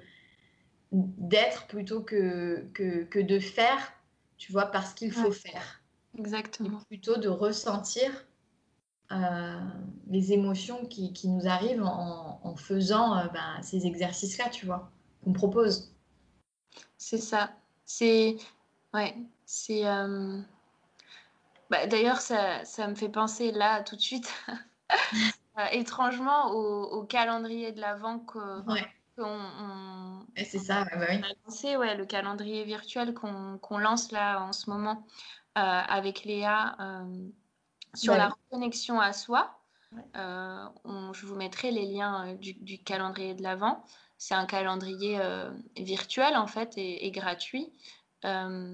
[0.93, 3.91] d'être plutôt que, que, que, de faire,
[4.38, 5.34] tu vois, parce qu'il faut ouais.
[5.34, 5.82] faire.
[6.18, 6.80] Exactement.
[6.80, 8.10] Et plutôt de ressentir
[9.12, 9.60] euh,
[10.10, 14.89] les émotions qui, qui, nous arrivent en, en faisant euh, ben, ces exercices-là, tu vois,
[15.26, 15.93] qu'on propose.
[16.98, 17.52] C'est ça.
[17.84, 18.38] C'est...
[18.93, 19.14] Ouais,
[19.45, 19.86] c'est...
[19.86, 20.41] Euh
[21.70, 24.32] bah, D'ailleurs, ça, ça, me fait penser là tout de suite,
[24.91, 28.24] euh, étrangement, au, au, calendrier de l'Avent
[28.68, 28.88] ouais.
[29.15, 31.15] qu'on c'est ça, bah oui.
[31.15, 35.05] a lancé, ouais, le calendrier virtuel qu'on qu lance là en ce moment
[35.57, 37.28] euh, avec Léa euh,
[37.95, 38.20] sur ouais.
[38.20, 39.59] la reconnexion à soi.
[40.13, 43.84] On, je vous mettrai les liens du, du calendrier de l'Avent.
[44.20, 45.20] C'est un calendrier
[45.76, 47.72] virtuel en fait et, et gratuit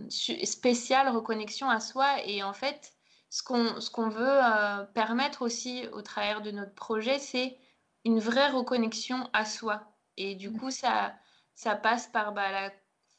[0.09, 2.23] spéciale reconnexion à soi.
[2.25, 2.93] Et en fait,
[3.29, 7.57] ce qu'on qu veut euh, permettre aussi au travers de notre projet, c'est
[8.05, 9.81] une vraie reconnexion à soi.
[10.17, 11.13] Et du coup, ça,
[11.55, 12.71] ça passe par bah, la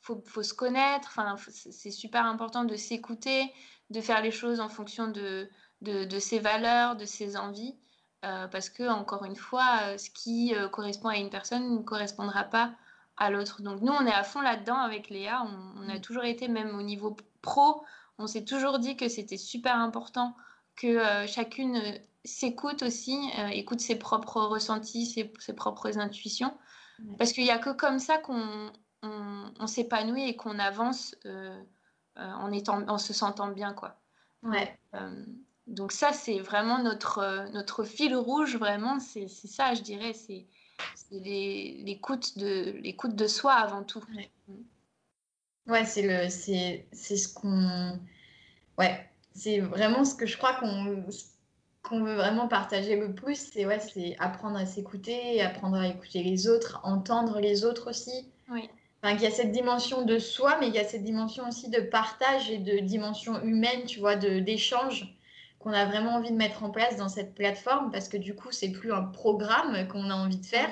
[0.03, 1.09] faut, faut se connaître.
[1.09, 3.53] Enfin, c'est super important de s'écouter,
[3.91, 5.49] de faire les choses en fonction de,
[5.81, 7.75] de, de, ses valeurs, de ses envies.
[8.23, 12.75] parce que, encore une fois, ce qui correspond à une personne ne correspondra pas
[13.17, 13.63] à l'autre.
[13.63, 15.43] Donc nous, on est à fond là-dedans avec Léa.
[15.77, 16.01] On, a mm.
[16.01, 17.85] toujours été, même au niveau pro,
[18.19, 20.37] on s'est toujours dit que c'était super important
[20.77, 21.81] que chacune
[22.25, 23.17] s'écoute aussi,
[23.53, 26.53] écoute ses propres ressentis, ses, propres intuitions.
[27.19, 31.15] Parce qu'il n'y a que comme ça qu'on on, s'épanouit et qu'on avance
[32.17, 33.73] en, étant, en se sentant bien.
[33.73, 34.01] Quoi.
[34.43, 34.77] Ouais.
[35.69, 40.47] donc ça, c'est vraiment notre, notre fil rouge, vraiment, c'est ça, je dirais, c'est
[41.11, 44.03] l'écoute de, l'écoute de soi avant tout.
[44.17, 44.31] Ouais,
[45.67, 47.99] ouais c'est le c'est ce qu'on...
[48.79, 51.05] Ouais, c'est vraiment ce que je crois qu'on
[51.83, 56.23] qu'on veut vraiment partager le plus, c'est ouais, c'est apprendre à s'écouter, apprendre à écouter
[56.23, 58.27] les autres, entendre les autres aussi.
[58.51, 58.71] Oui.
[59.03, 61.69] Enfin, il y a cette dimension de soi, mais il y a cette dimension aussi
[61.69, 65.15] de partage et de dimension humaine, tu vois, d'échange
[65.65, 68.53] qu'on a vraiment envie de mettre en place dans cette plateforme parce que du coup,
[68.53, 70.69] c'est plus un programme qu'on a envie de faire,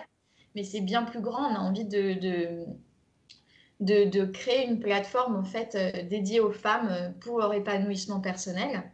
[0.55, 1.51] mais c'est bien plus grand.
[1.51, 2.67] On a envie de,
[3.81, 8.21] de, de, créer une plateforme en fait euh, dédiée aux femmes euh, pour leur épanouissement
[8.21, 8.93] personnel.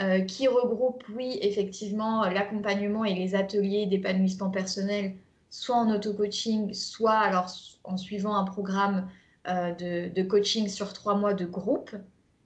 [0.00, 5.14] Euh, qui regroupe, oui, effectivement, l'accompagnement et les ateliers d'épanouissement personnel,
[5.50, 7.48] soit en auto-coaching, soit alors
[7.84, 9.08] en suivant un programme
[9.46, 11.94] de, de, coaching sur trois mois de groupe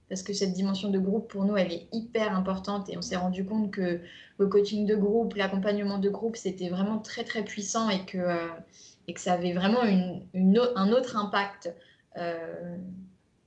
[0.09, 3.15] parce que cette dimension de groupe, pour nous, elle est hyper importante et on s'est
[3.15, 4.01] rendu compte que
[4.39, 8.47] le coaching de groupe, l'accompagnement de groupe, c'était vraiment très, très puissant et que, euh,
[9.07, 10.23] et que ça avait vraiment une,
[10.75, 11.73] un autre impact
[12.17, 12.77] euh,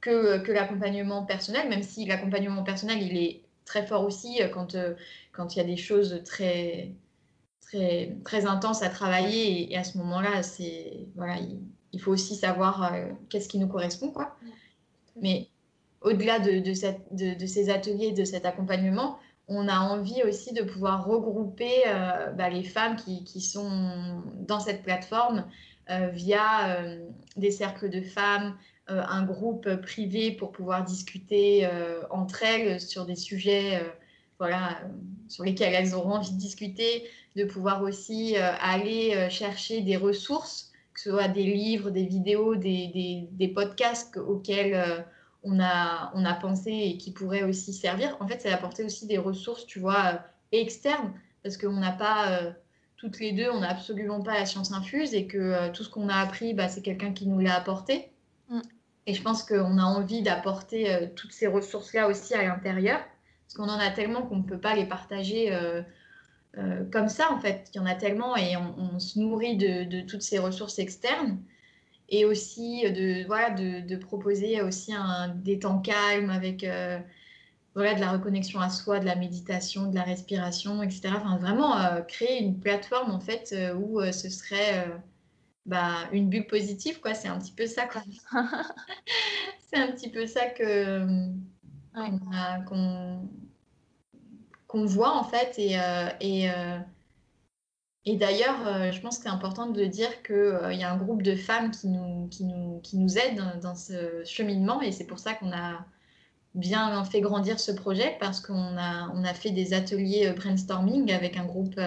[0.00, 4.76] que, que l'accompagnement personnel, même si l'accompagnement personnel, il est très fort aussi euh, quand
[5.32, 6.92] quand il y a des choses très,
[7.60, 11.38] très, très intenses à travailler et, à ce moment-là, c'est voilà,
[11.92, 12.92] il, faut aussi savoir
[13.28, 14.10] qu'est-ce qui nous correspond.
[14.10, 14.36] Quoi.
[15.16, 15.48] Mais
[16.04, 16.72] au-delà de,
[17.46, 22.62] ces ateliers, de cet accompagnement, on a envie aussi de pouvoir regrouper euh, bah, les
[22.62, 25.44] femmes qui, sont dans cette plateforme
[25.90, 28.56] euh, via euh, des cercles de femmes,
[28.88, 31.66] un groupe privé pour pouvoir discuter
[32.10, 33.80] entre elles sur des sujets
[34.38, 34.80] voilà,
[35.28, 41.00] sur lesquels elles auront envie de discuter, de pouvoir aussi aller chercher des ressources, que
[41.00, 45.06] ce soit des livres, des vidéos, des, des podcasts auxquels
[45.44, 49.06] on a, on a pensé et qui pourrait aussi servir, en fait, c'est d'apporter aussi
[49.06, 50.18] des ressources, tu vois, euh,
[50.52, 51.12] externes,
[51.42, 52.52] parce qu'on n'a pas, euh,
[52.96, 55.88] toutes les deux, on n'a absolument pas la science infuse et que euh, tout ce
[55.88, 58.10] qu'on a appris, bah, c'est quelqu'un qui nous l'a apporté.
[58.48, 58.60] Mm.
[59.06, 63.00] Et je pense qu'on a envie d'apporter toutes ces ressources-là aussi à l'intérieur,
[63.44, 65.50] parce qu'on en a tellement qu'on ne peut pas les partager
[66.92, 67.68] comme ça, en fait.
[67.74, 71.42] Il y en a tellement et on, se nourrit de, de, toutes ces ressources externes
[72.12, 77.00] et aussi de, voilà, de, de, proposer aussi un, des temps calmes avec euh,
[77.74, 81.14] voilà, de la reconnexion à soi, de la méditation, de la respiration, etc.
[81.16, 84.86] Enfin, vraiment euh, créer une plateforme en fait euh, où ce serait
[85.64, 87.14] bah, une bulle positive, quoi.
[87.14, 88.02] C'est un petit peu ça, quoi.
[89.72, 91.06] C'est un petit peu ça que
[94.66, 95.78] qu'on voit en fait et,
[96.20, 96.50] et
[98.04, 100.96] et d'ailleurs, euh, je pense que c'est important de dire qu'il euh, y a un
[100.96, 105.06] groupe de femmes qui nous, qui nous, qui nous aident dans, ce cheminement et c'est
[105.06, 105.84] pour ça qu'on a
[106.54, 111.12] bien fait grandir ce projet parce qu'on a, on a fait des ateliers euh, brainstorming
[111.12, 111.80] avec un groupe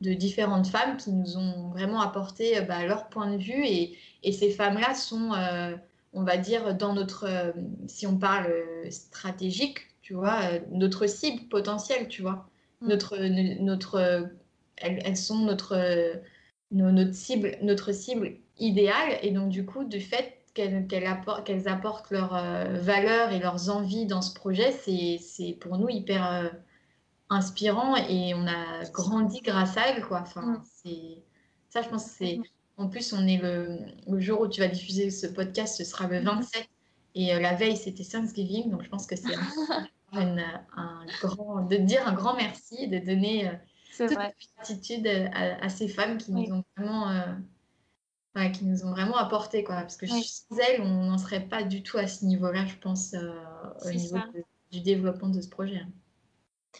[0.00, 4.32] de différentes femmes qui nous ont vraiment apporté bah, leur point de vue et, et
[4.32, 5.32] ces femmes-là sont,
[6.12, 7.54] on va dire, dans notre,
[7.86, 8.52] si on parle
[8.90, 12.46] stratégique, tu vois, notre cible potentielle, tu vois,
[12.82, 12.88] mm.
[12.88, 13.16] notre,
[13.62, 14.28] notre
[14.78, 15.76] elles, sont notre,
[16.70, 19.18] notre, cible, notre cible idéale.
[19.22, 24.22] Et donc, du coup, du fait qu'elles apportent, leurs euh, valeurs et leurs envies dans
[24.22, 26.48] ce projet, c'est pour nous hyper euh,
[27.28, 30.02] inspirant et on a grandi grâce à elles.
[30.02, 30.20] Quoi.
[30.22, 30.92] Enfin, mm.
[31.68, 32.38] Ça, je pense c'est.
[32.38, 32.44] Mm.
[32.78, 36.20] En plus, on est le, jour où tu vas diffuser ce podcast, ce sera le
[36.20, 36.62] 27.
[36.62, 36.66] Mm.
[37.16, 38.70] Et euh, la veille, c'était Thanksgiving.
[38.70, 39.34] Donc, je pense que c'est
[40.12, 41.62] un, grand.
[41.62, 43.50] de dire un grand merci de donner
[43.96, 44.34] c'est vrai.
[44.56, 49.76] gratitude à, ces femmes qui nous ont vraiment, euh, qui nous ont vraiment apporté, quoi.
[49.76, 53.14] Parce que sans elles, on n'en serait pas du tout à ce niveau-là, je pense,
[53.14, 53.32] euh,
[53.84, 54.18] au niveau
[54.70, 55.78] du développement de ce projet.
[55.78, 55.88] Hein.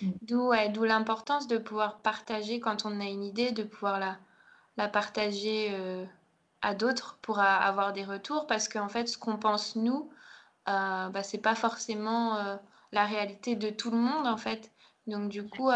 [0.02, 0.12] Mm.
[0.22, 4.18] D'où d'où l'importance de pouvoir partager quand on a une idée, de pouvoir la,
[4.76, 6.04] la partager euh,
[6.60, 10.10] à d'autres pour avoir des retours, parce qu'en fait, ce qu'on pense nous,
[10.68, 12.58] euh, bah, c'est pas forcément
[12.92, 14.70] la réalité de tout le monde, en fait.
[15.06, 15.70] Donc du coup,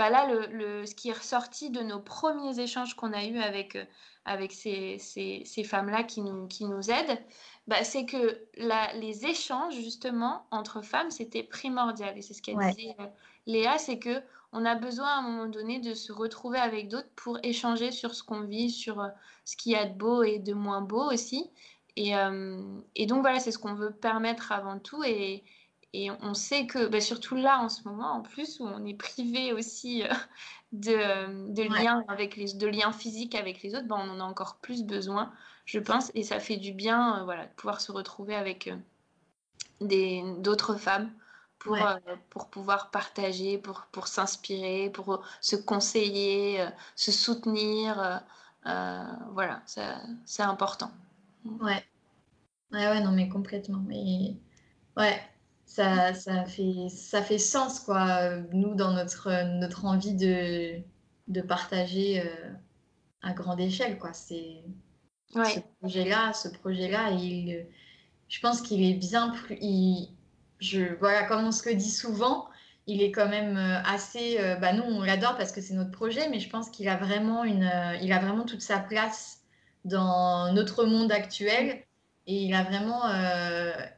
[0.00, 3.76] bah là, le, ce qui est ressorti de nos premiers échanges qu'on a eus avec,
[3.76, 3.84] euh,
[4.24, 7.18] avec ces, ces, ces femmes-là qui nous, qui nous aident,
[7.66, 12.16] bah, c'est que la, les échanges, justement, entre femmes, c'était primordial.
[12.16, 13.08] Et c'est ce qu'elle disait, euh,
[13.44, 14.22] Léa, c'est que
[14.52, 18.14] on a besoin à un moment donné de se retrouver avec d'autres pour échanger sur
[18.14, 19.06] ce qu'on vit, sur
[19.44, 21.50] ce qu'il y a de beau et de moins beau aussi.
[21.96, 22.12] Et,
[22.96, 25.04] et donc voilà, c'est ce qu'on veut permettre avant tout.
[25.04, 25.44] Et,
[25.92, 28.94] et on sait que, bah, surtout là en ce moment, en plus, où on est
[28.94, 30.08] privé aussi euh,
[30.72, 34.24] de, de liens avec les, de liens physiques avec les autres, bah, on en a
[34.24, 35.32] encore plus besoin,
[35.64, 38.76] je pense, et ça fait du bien, euh, voilà, de pouvoir se retrouver avec euh,
[39.80, 41.12] des d'autres femmes
[41.58, 41.76] pour,
[42.30, 46.66] pour pouvoir partager, pour, pour s'inspirer, pour se conseiller,
[46.96, 48.22] se soutenir.
[48.64, 50.90] voilà, c'est important.
[51.44, 51.84] Ouais.
[52.72, 53.80] Ouais, ouais, non, mais complètement.
[53.86, 54.36] Mais
[54.96, 55.20] ouais,
[55.70, 60.82] ça, ça, fait, ça fait sens, quoi, nous, dans notre, notre envie de,
[61.28, 62.52] de partager euh,
[63.22, 64.12] à grande échelle, quoi.
[64.12, 64.64] C'est
[65.32, 67.66] ce projet-là, ce projet-là, il,
[68.28, 70.08] je pense qu'il est bien plus, il,
[70.58, 72.48] je, voilà, comme on se le dit souvent,
[72.88, 75.92] il est quand même euh, assez, euh, bah nous, on l'adore parce que c'est notre
[75.92, 77.70] projet, mais je pense qu'il a vraiment une,
[78.02, 79.42] il a vraiment toute sa place
[79.84, 81.84] dans notre monde actuel
[82.26, 83.02] et il a vraiment,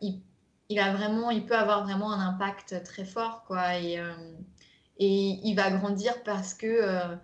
[0.02, 0.20] il,
[0.68, 3.78] il a vraiment, il peut avoir vraiment un impact très fort, quoi.
[3.78, 4.14] Et, euh,
[4.98, 7.16] et il va grandir parce que euh,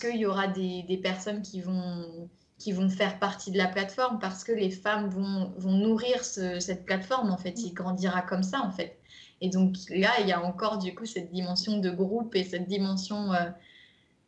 [0.00, 4.18] qu'il y aura des, des, personnes qui vont qui vont faire partie de la plateforme,
[4.18, 7.60] parce que les femmes vont, vont nourrir cette plateforme, en fait.
[7.62, 8.98] Il grandira comme ça, en fait.
[9.40, 12.66] Et donc là, il y a encore du coup cette dimension de groupe et cette
[12.66, 13.50] dimension euh,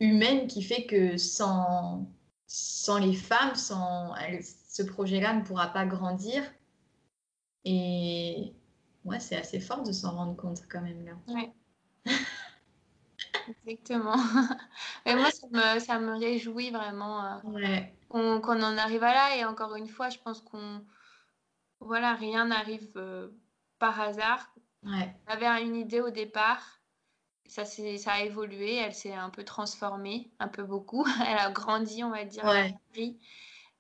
[0.01, 2.07] humaine qui fait que sans,
[2.47, 4.13] sans les femmes, sans
[4.69, 6.43] ce projet-là ne pourra pas grandir.
[7.69, 8.53] Et
[9.05, 11.13] ouais, c'est assez fort de s'en rendre compte quand même là.
[11.27, 11.53] Ouais.
[13.49, 14.15] Exactement.
[15.05, 19.37] Et moi, ça me, ça me réjouit vraiment euh, qu'on en arrive à là.
[19.37, 20.81] Et encore une fois, je pense qu'on.
[21.81, 23.29] Voilà, rien n'arrive euh,
[23.81, 24.55] par hasard.
[24.85, 25.13] Ouais.
[25.27, 26.81] On avait une idée au départ.
[27.49, 31.05] Ça, ça a évolué, elle s'est un peu transformée, un peu beaucoup.
[31.29, 32.45] Elle a grandi, on va dire.
[32.45, 32.75] Ouais.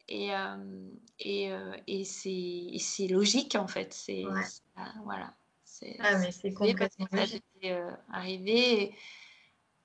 [0.08, 0.56] Et, euh,
[1.18, 3.92] et, euh, et c'est logique en fait.
[3.92, 4.24] C'est
[5.04, 5.34] voilà.
[5.98, 7.06] Ah, mais c'est complètement
[7.64, 8.94] euh, arrivé.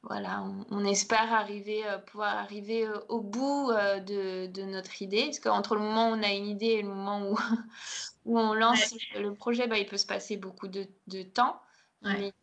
[0.04, 5.26] voilà, on, espère arriver, pouvoir arriver au bout de, de, notre idée.
[5.26, 7.36] Parce qu'entre le moment où on a une idée et le moment où,
[8.26, 11.62] où on lance le projet, bah, il peut se passer beaucoup de, de temps.
[12.04, 12.34] Mais,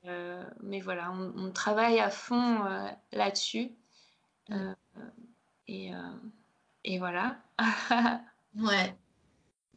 [0.63, 2.65] mais, voilà, on, on, travaille à fond
[3.13, 3.71] là-dessus.
[5.69, 5.91] et,
[6.85, 7.39] et voilà.
[8.59, 8.95] ouais.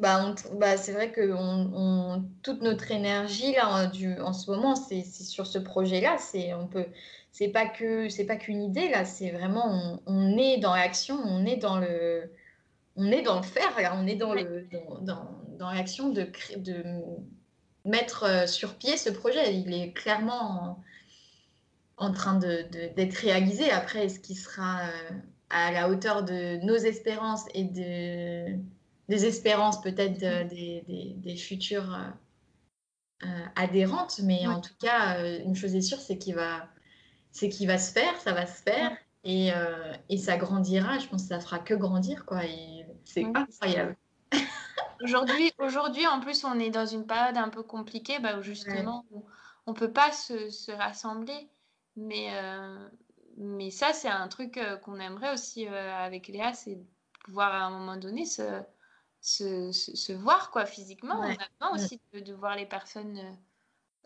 [0.02, 5.04] Bah, bah, c'est vrai que on, toute notre énergie là du, en ce moment c'est
[5.04, 6.18] sur ce projet-là.
[6.18, 6.88] C'est on peut
[7.32, 9.06] c'est pas que c'est pas qu'une idée là.
[9.06, 12.32] C'est vraiment on, est dans l'action, on est dans le
[12.96, 13.96] on est dans le faire là.
[13.96, 14.68] On est dans le
[15.02, 16.28] dans, dans, l'action de
[16.58, 16.84] de
[17.86, 19.56] mettre euh, sur pied ce projet.
[19.56, 20.84] Il est clairement
[21.98, 22.66] en, train de
[22.96, 23.70] d'être réalisé.
[23.70, 25.12] Après, est-ce qu'il sera euh,
[25.52, 28.58] à la hauteur de nos espérances et de,
[29.10, 34.20] des espérances peut-être des, des, futures euh, euh, adhérentes.
[34.24, 36.68] Mais en tout cas, euh, une chose est sûre, c'est qu'il va,
[37.34, 38.92] qu'il va se faire, ça va se faire.
[39.24, 39.52] Et,
[40.10, 42.42] et, ça grandira, je pense que ça fera que grandir, quoi.
[43.06, 43.96] c'est incroyable.
[45.04, 49.06] aujourd'hui, aujourd'hui, en plus, on est dans une période un peu compliquée, bah, où justement,
[49.68, 51.50] on ne peut pas se, se rassembler.
[51.96, 52.32] Mais,
[53.38, 56.80] mais ça, c'est un truc euh, qu'on aimerait aussi euh, avec Léa, c'est
[57.26, 58.62] pouvoir à un moment donné se,
[59.22, 61.20] se, se, voir quoi, physiquement.
[61.20, 63.22] On a besoin aussi de, voir les personnes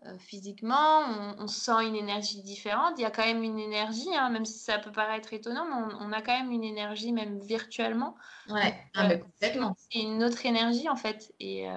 [0.05, 1.01] euh, physiquement.
[1.39, 2.93] On, sent une énergie différente.
[2.97, 5.93] Il y a quand même une énergie, hein, même si ça peut paraître étonnant, mais
[5.99, 8.15] on, a quand même une énergie, même virtuellement.
[8.49, 9.75] Ouais, ah, complètement.
[9.77, 11.33] C'est une autre énergie en fait.
[11.39, 11.67] Et,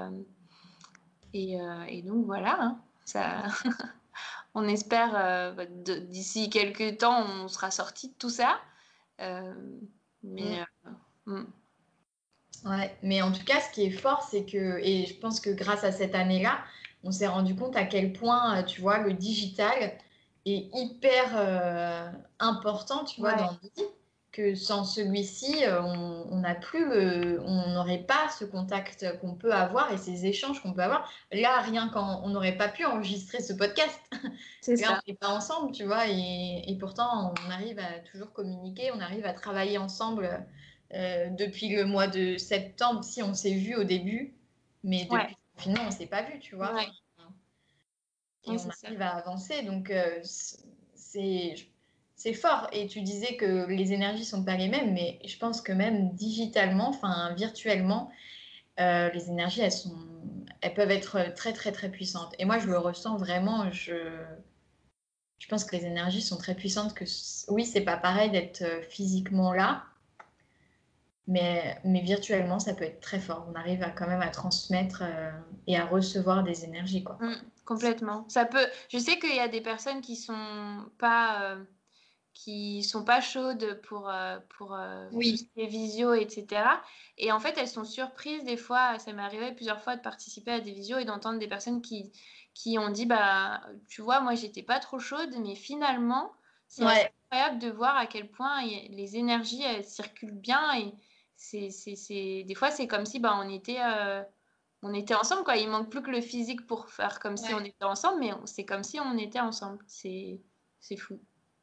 [1.34, 3.44] et, et donc voilà, hein, ça.
[4.58, 8.60] on espère euh, bah, d'ici quelques temps, on sera sorti de tout ça.
[9.20, 9.54] Euh,
[10.22, 10.60] mais.
[10.84, 10.88] Mm.
[11.28, 11.52] Euh, mm.
[12.64, 15.50] Ouais, mais en tout cas, ce qui est fort, c'est que, et je pense que
[15.50, 16.58] grâce à cette année-là,
[17.04, 19.96] on s'est rendu compte à quel point, tu vois, le digital
[20.44, 23.56] est hyper important, tu vois, dans
[24.32, 29.92] que sans celui-ci, euh, on n'a plus, on n'aurait pas ce contact qu'on peut avoir
[29.92, 31.10] et ces échanges qu'on peut avoir.
[31.32, 33.98] Là, rien quand on n'aurait pas pu enregistrer ce podcast.
[34.60, 35.00] C'est ça.
[35.00, 39.24] on n'est pas ensemble, tu vois, et, pourtant on arrive à toujours communiquer, on arrive
[39.24, 40.46] à travailler ensemble
[40.94, 43.04] euh, depuis le mois de septembre.
[43.04, 44.34] Si on s'est vu au début,
[44.84, 46.74] mais depuis finalement on s'est pas vu, tu vois.
[48.44, 50.20] Et on arrive à avancer, donc euh,
[50.94, 51.54] c'est
[52.18, 52.66] c'est fort.
[52.72, 56.10] Et tu disais que les énergies sont pas les mêmes, mais je pense que même
[56.14, 58.10] digitalement, enfin virtuellement,
[58.80, 59.96] euh, les énergies, elles, sont,
[60.60, 62.34] elles peuvent être très, très, très puissantes.
[62.40, 63.70] Et moi, je le ressens vraiment.
[63.70, 63.94] Je,
[65.38, 66.92] je pense que les énergies sont très puissantes.
[66.92, 67.04] Que
[67.52, 69.84] oui, c'est pas pareil d'être physiquement là,
[71.28, 73.46] mais, mais virtuellement, ça peut être très fort.
[73.48, 75.04] On arrive quand même à transmettre
[75.68, 77.16] et à recevoir des énergies, quoi.
[77.20, 78.24] Mmh, complètement.
[78.28, 78.66] Ça peut.
[78.88, 81.58] Je sais qu'il y a des personnes qui sont pas
[82.38, 84.78] qui sont pas chaudes pour, euh, pour
[85.12, 85.50] oui.
[85.56, 86.62] les visios, etc.
[87.16, 88.96] Et en fait, elles sont surprises des fois.
[89.00, 92.12] Ça m'est arrivé plusieurs fois de participer à des visios et d'entendre des personnes qui,
[92.54, 96.32] qui ont dit bah, Tu vois, moi, j'étais pas trop chaude, mais finalement,
[96.68, 100.62] c'est incroyable de voir à quel point les énergies elles circulent bien.
[100.78, 100.94] Et
[101.70, 103.82] c'est, des fois, c'est comme si bah, on était.
[103.82, 104.22] Euh,
[104.82, 105.56] on était ensemble, quoi.
[105.56, 108.64] Il manque plus que le physique pour faire comme si on était ensemble, mais c'est
[108.64, 109.82] comme si on était ensemble.
[109.88, 110.40] C'est,
[110.78, 111.20] c'est fou.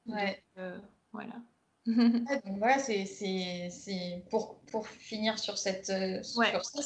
[0.07, 0.41] Ouais.
[0.57, 0.77] Euh,
[1.11, 1.35] voilà.
[1.85, 6.81] donc voilà, c'est pour, pour finir sur, cette, euh, sur ça,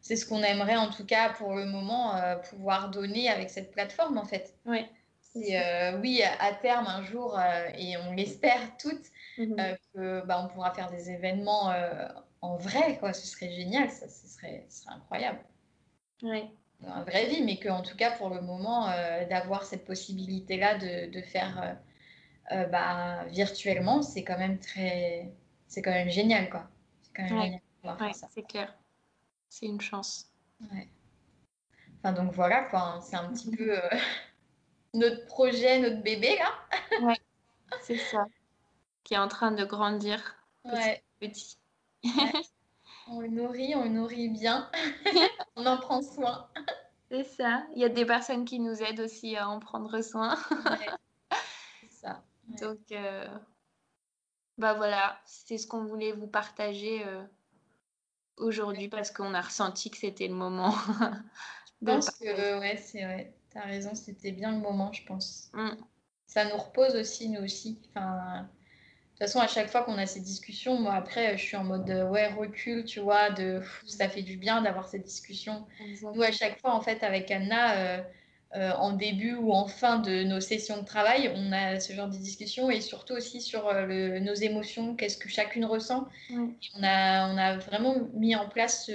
[0.00, 3.72] c'est ce qu'on aimerait en tout cas pour le moment euh, pouvoir donner avec cette
[3.72, 4.56] plateforme en fait.
[4.66, 4.88] Ouais.
[5.34, 7.38] oui, à terme, un jour,
[7.76, 9.06] et on l'espère toutes,
[9.36, 9.76] mm-hmm.
[9.94, 11.72] que bah, on pourra faire des événements
[12.40, 13.12] en vrai, quoi.
[13.12, 15.40] Ce serait génial, ça, ce serait, ce serait incroyable.
[16.22, 16.48] Ouais.
[16.80, 18.86] Dans la vraie vie, mais qu'en tout cas, pour le moment,
[19.28, 21.78] d'avoir cette possibilité-là de, de, faire
[22.52, 25.32] euh, bah, virtuellement, c'est quand même très.
[25.66, 26.68] C'est quand même génial, quoi.
[27.02, 28.74] C'est quand même génial ouais, C'est clair.
[29.48, 30.32] C'est une chance.
[30.72, 30.88] Ouais.
[31.98, 32.80] Enfin, donc voilà, quoi.
[32.80, 33.88] Hein, c'est un petit peu euh,
[34.94, 36.98] notre projet, notre bébé, là.
[37.06, 37.18] ouais,
[37.82, 38.26] c'est ça.
[39.04, 41.58] Qui est en train de grandir petit petit.
[43.10, 44.70] On le nourrit, on le nourrit bien.
[45.56, 46.46] on en prend soin.
[47.10, 47.64] C'est ça.
[47.74, 50.36] Il y a des personnes qui nous aident aussi à en prendre soin.
[51.88, 52.06] C'est
[52.60, 53.26] Donc, euh,
[54.56, 57.22] bah voilà, c'est ce qu'on voulait vous partager euh,
[58.36, 60.74] aujourd'hui parce qu'on a ressenti que c'était le moment.
[61.80, 63.34] je pense que, ouais, c'est vrai.
[63.50, 65.50] T'as raison, c'était bien le moment, je pense.
[65.54, 65.70] Mm.
[66.26, 67.80] Ça nous repose aussi, nous aussi.
[67.88, 68.46] Enfin, de
[69.12, 71.88] toute façon, à chaque fois qu'on a ces discussions, moi après, je suis en mode
[71.88, 75.66] ouais, recul, tu vois, de ça fait du bien d'avoir cette discussion.
[76.02, 78.02] Nous, à chaque fois, en fait, avec Anna, euh,
[78.56, 82.08] euh, en début ou en fin de nos sessions de travail, on a ce genre
[82.08, 86.08] de discussion et surtout aussi sur euh, nos émotions, qu'est-ce que chacune ressent.
[86.30, 88.90] On, a, on a vraiment mis en place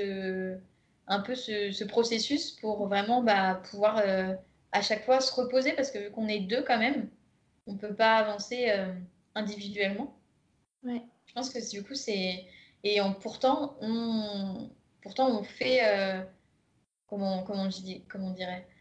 [1.05, 4.33] un peu ce, processus pour vraiment bah, pouvoir euh,
[4.71, 7.07] à chaque fois se reposer parce que vu qu'on est deux quand même,
[7.67, 8.71] on ne peut pas avancer
[9.35, 10.17] individuellement.
[10.83, 12.43] Je pense que du coup, c'est.
[12.83, 14.71] Et pourtant, on,
[15.03, 16.25] pourtant, on fait.
[17.05, 18.72] comment, comment, je dis, comment on dirait euh,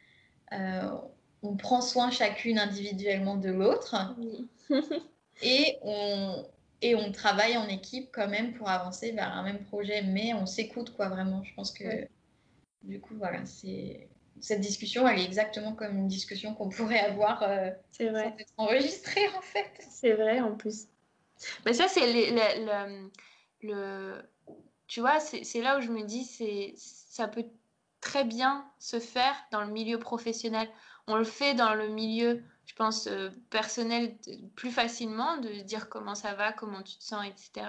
[1.42, 3.96] on prend soin chacune individuellement de l'autre
[5.42, 6.46] et, on,
[6.80, 10.46] et on travaille en équipe quand même pour avancer vers un même projet, mais on
[10.46, 11.42] s'écoute quoi vraiment.
[11.42, 12.06] Je pense que
[12.82, 14.08] du coup, voilà, c'est
[14.40, 18.34] cette discussion, elle est exactement comme une discussion qu'on pourrait avoir euh, c'est vrai.
[18.38, 19.70] être enregistrée en fait.
[19.90, 20.88] C'est vrai en plus.
[21.64, 23.02] Mais ça, c'est le,
[23.62, 24.22] le,
[24.88, 27.46] Tu vois, c'est là où je me dis, c'est ça peut
[28.02, 30.68] très bien se faire dans le milieu professionnel.
[31.06, 34.16] On le fait dans le milieu, je pense, euh, personnel
[34.56, 37.66] plus facilement, de dire comment ça va, comment tu te sens, etc.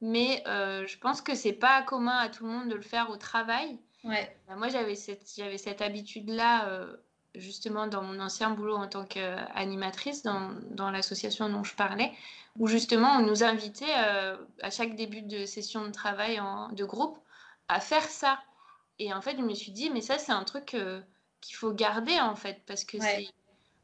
[0.00, 3.10] Mais euh, je pense que c'est pas commun à tout le monde de le faire
[3.10, 3.78] au travail.
[4.04, 4.34] Ouais.
[4.48, 6.96] Bah, moi, j'avais cette, j'avais cette habitude-là, euh,
[7.34, 12.12] justement, dans mon ancien boulot en tant qu'animatrice dans, dans l'association dont je parlais,
[12.58, 17.18] où justement, on nous invitait à chaque début de session de travail en, de groupe
[17.66, 18.38] à faire ça.
[18.98, 21.00] Et en fait, je me suis dit, mais ça, c'est un truc euh,
[21.40, 23.28] qu'il faut garder, en fait, parce que c'est...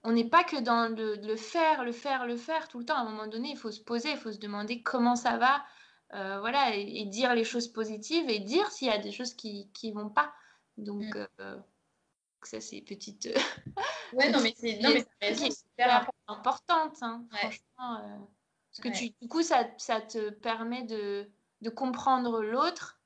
[0.02, 2.96] On n'est pas que dans le, le, faire, le faire, le faire tout le temps.
[2.96, 5.62] À un moment donné, il faut se poser, il faut se demander comment ça va,
[6.14, 9.68] euh, voilà, et, dire les choses positives et dire s'il y a des choses qui
[9.84, 10.32] ne vont pas.
[10.78, 11.26] Donc, mm.
[11.40, 11.58] euh,
[12.42, 13.28] ça, c'est petite.
[14.14, 14.90] ouais, non, mais c'est non,
[15.20, 18.28] mais super importante, hein, franchement.
[18.70, 21.28] parce que tu, du coup, ça, ça te permet de,
[21.60, 22.99] de comprendre l'autre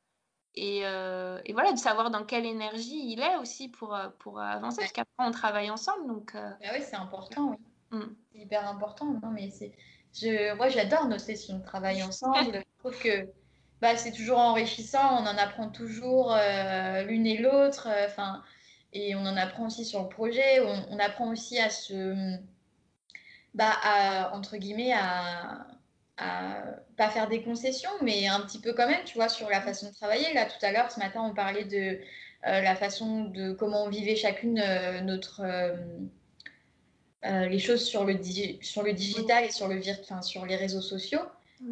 [0.57, 4.81] euh, et, voilà, de savoir dans quelle énergie il est aussi pour, euh, pour avancer,
[4.81, 6.07] parce qu'après on travaille ensemble.
[6.07, 7.99] Donc, euh, bah oui, c'est important, oui.
[7.99, 8.15] Mm.
[8.33, 9.07] C'est hyper important.
[9.23, 9.73] Non, mais c'est...
[10.13, 10.55] Je...
[10.55, 12.53] Moi, j'adore nos sessions de travail ensemble.
[12.53, 13.29] je trouve que
[13.81, 16.35] bah, c'est toujours enrichissant, on en apprend toujours
[17.07, 17.89] l'une et l'autre.
[18.07, 18.43] Enfin,
[18.93, 20.61] et on en apprend aussi sur le projet.
[20.61, 22.37] On, on apprend aussi à se.
[23.55, 25.67] Bah, à, entre guillemets, à
[26.17, 26.62] à
[26.97, 29.89] pas faire des concessions, mais un petit peu quand même, tu vois, sur la façon
[29.89, 30.33] de travailler.
[30.33, 31.99] Là, tout à l'heure, ce matin, on parlait de
[32.47, 35.43] euh, la façon de comment on vivait chacune euh, notre
[37.25, 38.19] euh, les choses sur le,
[38.61, 41.23] sur le digital et sur, le enfin, sur les réseaux sociaux.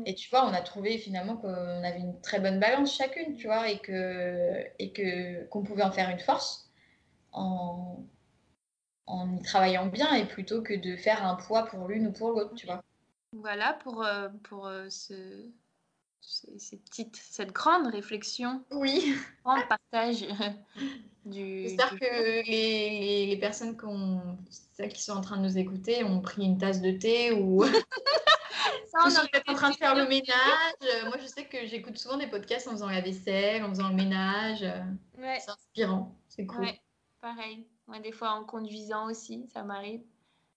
[0.07, 1.53] Et tu vois, on a trouvé finalement qu'on
[1.85, 5.93] avait une très bonne balance chacune, tu vois, et que et que qu'on pouvait en
[5.93, 6.71] faire une force
[7.33, 8.03] en
[9.07, 12.31] en y travaillant bien et plutôt que de faire un poids pour l'une ou pour
[12.31, 12.83] l'autre, tu vois.
[13.33, 15.15] Voilà pour, euh, pour euh, ce,
[16.21, 19.15] ces, petites, cette grande réflexion, oui.
[19.45, 20.27] grand partage
[21.25, 21.63] du.
[21.63, 23.77] J'espère que les, les, personnes
[24.51, 27.65] celles qui sont en train de nous écouter ont pris une tasse de thé ou
[28.93, 31.05] Ça, on peut-être en train de faire le ménage.
[31.07, 33.95] Moi, je sais que j'écoute souvent des podcasts en faisant la vaisselle, en faisant le
[33.95, 34.63] ménage.
[35.17, 35.39] Ouais.
[35.41, 36.65] C'est inspirant, c'est cool.
[36.65, 36.81] Ouais,
[37.23, 37.67] pareil.
[37.87, 40.03] Moi, des fois en conduisant aussi, ça m'arrive.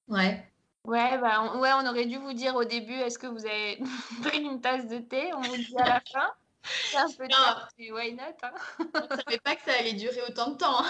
[0.09, 0.45] Ouais.
[0.86, 3.79] Ouais, bah, on, ouais, on aurait dû vous dire au début, est-ce que vous avez
[4.23, 5.33] pris une tasse de thé?
[5.33, 6.31] On vous dit à la fin.
[6.63, 8.53] C'est un peu tard, why not hein?
[8.79, 10.83] On ne savait pas que ça allait durer autant de temps.
[10.83, 10.89] Hein.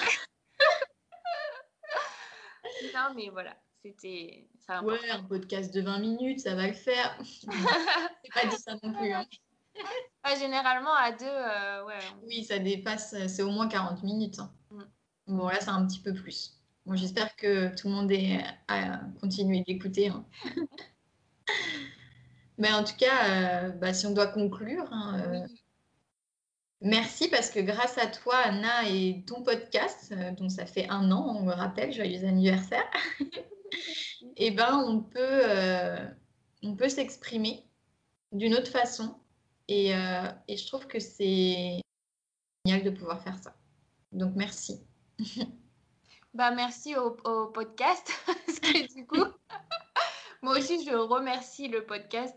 [2.93, 4.47] non, mais voilà, c'était...
[4.83, 7.17] Ouais, un podcast de 20 minutes, ça va le faire.
[7.23, 9.13] C'est pas dit ça non plus.
[9.13, 9.25] Hein.
[10.39, 11.99] généralement, à deux, euh, ouais.
[12.23, 14.39] Oui, ça dépasse, c'est au moins 40 minutes.
[14.39, 14.51] Hein.
[14.71, 14.83] Mm.
[15.27, 16.54] Bon, là, c'est un petit peu plus.
[16.85, 20.09] Bon, J'espère que tout le monde est, a continué d'écouter.
[20.09, 20.25] Hein.
[22.57, 25.47] Mais en tout cas, euh, bah, si on doit conclure, hein, euh,
[26.81, 31.11] merci parce que grâce à toi, Anna, et ton podcast, euh, dont ça fait un
[31.11, 32.85] an, on me rappelle, joyeux anniversaire,
[33.19, 33.25] et
[34.37, 35.41] eh ben, on peut,
[36.61, 37.67] on peut s'exprimer
[38.31, 39.15] d'une autre façon.
[39.67, 39.89] Et,
[40.47, 41.81] et je trouve que c'est
[42.63, 43.55] génial de pouvoir faire ça.
[44.11, 44.85] Donc, merci.
[46.35, 47.11] Bah, merci au,
[47.47, 48.11] podcast.
[48.45, 49.23] parce que du coup,
[50.41, 52.35] moi aussi, je remercie le podcast.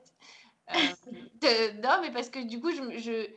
[0.73, 3.29] Euh, non, mais parce que du coup, je,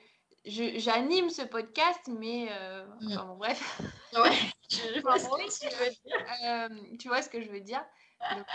[0.45, 3.81] je, j'anime ce podcast, mais euh, enfin, bon, bref.
[4.13, 4.37] Ouais,
[4.69, 6.25] je, vois ce que tu veux dire.
[6.45, 7.83] Euh, tu vois ce que je veux dire.
[8.29, 8.45] Donc,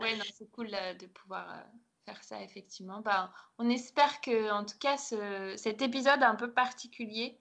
[0.00, 1.64] ouais, non, c'est cool de pouvoir
[2.04, 3.02] faire ça, effectivement.
[3.02, 7.38] Bah, on espère que, en tout cas, ce, cet épisode un peu particulier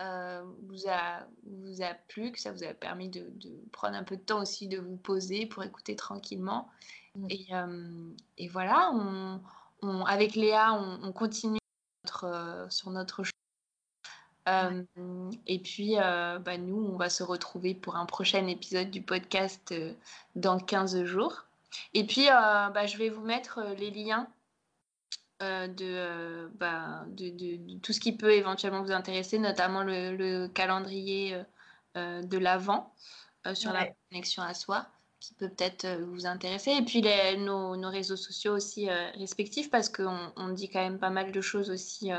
[0.00, 3.30] euh, vous, a, vous a plu, que ça vous a permis de,
[3.70, 6.68] prendre un peu de temps aussi de vous poser pour écouter tranquillement.
[7.14, 7.26] Mm.
[7.30, 11.58] Et, euh, et, voilà, on, avec Léa, on, continue
[12.04, 13.22] notre, euh, sur notre
[15.46, 19.72] et puis, bah, nous, on va se retrouver pour un prochain épisode du podcast
[20.36, 21.46] dans 15 jours.
[21.94, 24.28] Et puis, bah, je vais vous mettre les liens
[25.44, 31.40] euh, euh, bah, de, de, tout ce qui peut éventuellement vous intéresser, notamment le, calendrier
[31.96, 32.92] euh, de l'avant
[33.52, 34.86] sur la connexion à soi
[35.20, 36.72] qui peut peut-être vous intéresser.
[36.72, 40.98] Et puis les, nos, nos, réseaux sociaux aussi respectifs parce qu'on on dit quand même
[40.98, 42.10] pas mal de choses aussi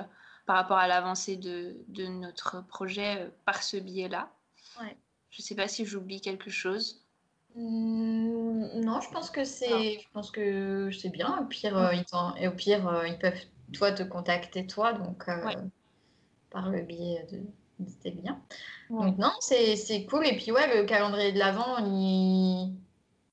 [0.45, 4.31] par rapport à l'avancée de, de, notre projet par ce biais-là.
[4.79, 4.97] Ouais.
[5.31, 7.04] Je ne sais pas si j'oublie quelque chose.
[7.57, 11.39] Non, je pense que c'est, je pense que c'est bien.
[11.41, 12.03] Au pire, euh, ils
[12.37, 13.39] et au pire, euh, ils peuvent
[13.73, 15.41] toi te contacter toi, donc euh,
[16.49, 17.39] par le biais de,
[17.87, 18.41] c'était bien.
[18.89, 20.27] Donc non, c'est cool.
[20.27, 22.75] Et puis ouais, le calendrier de l'avant, il,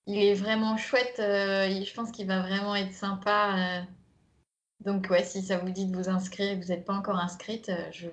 [0.06, 1.16] il est vraiment chouette.
[1.18, 3.84] je pense qu'il va vraiment être sympa.
[4.80, 7.18] donc ouais, si ça vous dit de vous inscrire, et que vous n'êtes pas encore
[7.18, 8.08] inscrite, je,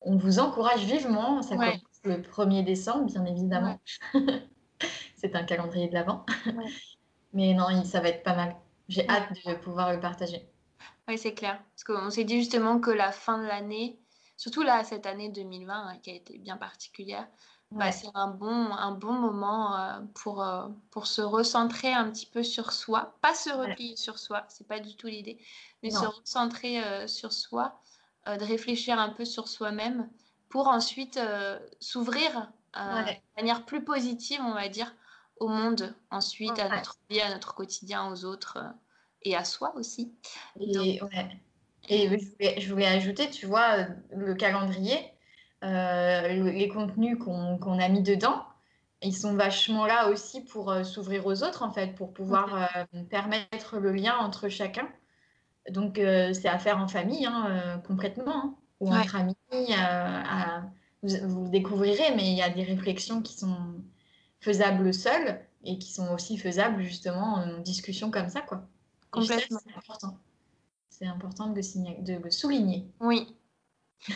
[0.00, 1.42] on vous encourage vivement.
[1.42, 3.80] Ça commence le 1er décembre, bien évidemment.
[5.20, 6.24] c'est un calendrier de l'avant.
[7.32, 8.56] Mais non, ça va être pas mal.
[8.88, 10.48] J'ai hâte de pouvoir le partager.
[11.06, 11.62] Oui, c'est clair.
[11.74, 13.98] Parce qu'on s'est dit justement que la fin de l'année,
[14.36, 17.28] surtout là, cette année 2020, hein, qui a été bien particulière,
[17.70, 22.26] bah, c'est un bon, un bon moment euh, pour, euh, pour se recentrer un petit
[22.26, 23.16] peu sur soi.
[23.22, 25.38] Pas se replier sur soi, c'est pas du tout l'idée,
[25.82, 27.80] mais se recentrer euh, sur soi,
[28.26, 30.10] de réfléchir un peu sur soi-même
[30.48, 31.18] pour ensuite
[31.78, 34.92] s'ouvrir de manière plus positive, on va dire,
[35.40, 38.70] au monde, ensuite, à notre vie, à notre quotidien, aux autres euh,
[39.22, 40.12] et à soi aussi.
[40.60, 41.00] Et,
[41.88, 42.08] et
[42.60, 43.84] je, voulais, ajouter, tu vois, euh,
[44.14, 44.98] le calendrier,
[45.64, 48.44] euh, les contenus qu'on a mis dedans,
[49.02, 52.68] ils sont vachement là aussi pour s'ouvrir aux autres, en fait, pour pouvoir
[53.08, 54.86] permettre le lien entre chacun.
[55.70, 59.36] Donc, c'est à faire en famille, hein, complètement, hein, ou entre amis,
[61.02, 63.56] vous, vous, découvrirez, mais il y a des réflexions qui sont
[64.40, 68.66] faisables seuls et qui sont aussi faisables justement en discussion comme ça, quoi.
[69.10, 69.58] Complètement.
[69.64, 70.18] C'est important.
[70.88, 72.86] C'est important de le, de le souligner.
[73.00, 73.34] Oui.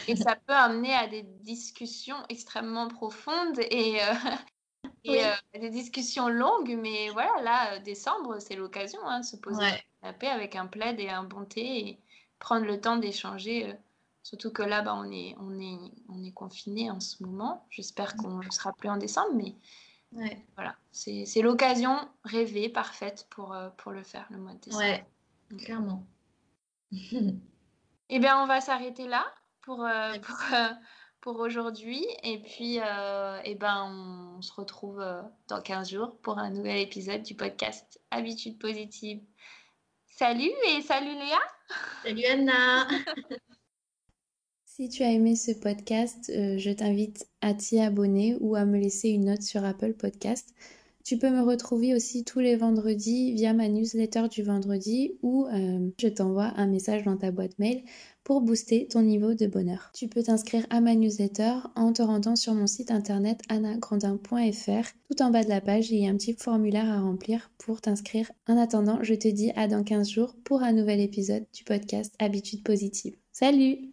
[0.08, 4.14] Et ça peut amener à des discussions extrêmement profondes et, euh,
[5.04, 6.78] et euh, des discussions longues.
[6.80, 9.66] Mais voilà, là, décembre, c'est l'occasion hein, de se poser
[10.02, 12.00] la paix avec un plaid et un bon thé et
[12.38, 13.70] prendre le temps d'échanger.
[13.70, 13.74] Euh,
[14.22, 17.66] surtout que là, bah, on est, on est, on est confiné en ce moment.
[17.70, 19.54] J'espère qu'on ne sera plus en décembre, mais
[20.54, 24.84] voilà, c'est l'occasion rêvée, parfaite pour, euh, pour le faire le mois de décembre.
[24.84, 25.06] Ouais,
[25.58, 26.06] clairement.
[28.08, 29.24] eh bien, on va s'arrêter là
[29.62, 30.68] pour, euh, pour, euh,
[31.20, 32.04] pour aujourd'hui.
[32.22, 35.02] Et puis, euh, eh ben, on se retrouve
[35.48, 39.22] dans 15 jours pour un nouvel épisode du podcast Habitude positive.
[40.06, 41.40] Salut et salut Léa.
[42.04, 42.86] Salut Anna.
[44.76, 48.76] si tu as aimé ce podcast, euh, je t'invite à t'y abonner ou à me
[48.76, 50.52] laisser une note sur Apple Podcast.
[51.04, 55.90] Tu peux me retrouver aussi tous les vendredis via ma newsletter du vendredi où euh,
[56.00, 57.84] je t'envoie un message dans ta boîte mail
[58.24, 59.92] pour booster ton niveau de bonheur.
[59.94, 64.88] Tu peux t'inscrire à ma newsletter en te rendant sur mon site internet annagrandin.fr.
[65.08, 67.80] Tout en bas de la page, il y a un petit formulaire à remplir pour
[67.80, 68.28] t'inscrire.
[68.48, 72.12] En attendant, je te dis à dans 15 jours pour un nouvel épisode du podcast
[72.18, 73.14] Habitude positive.
[73.30, 73.92] Salut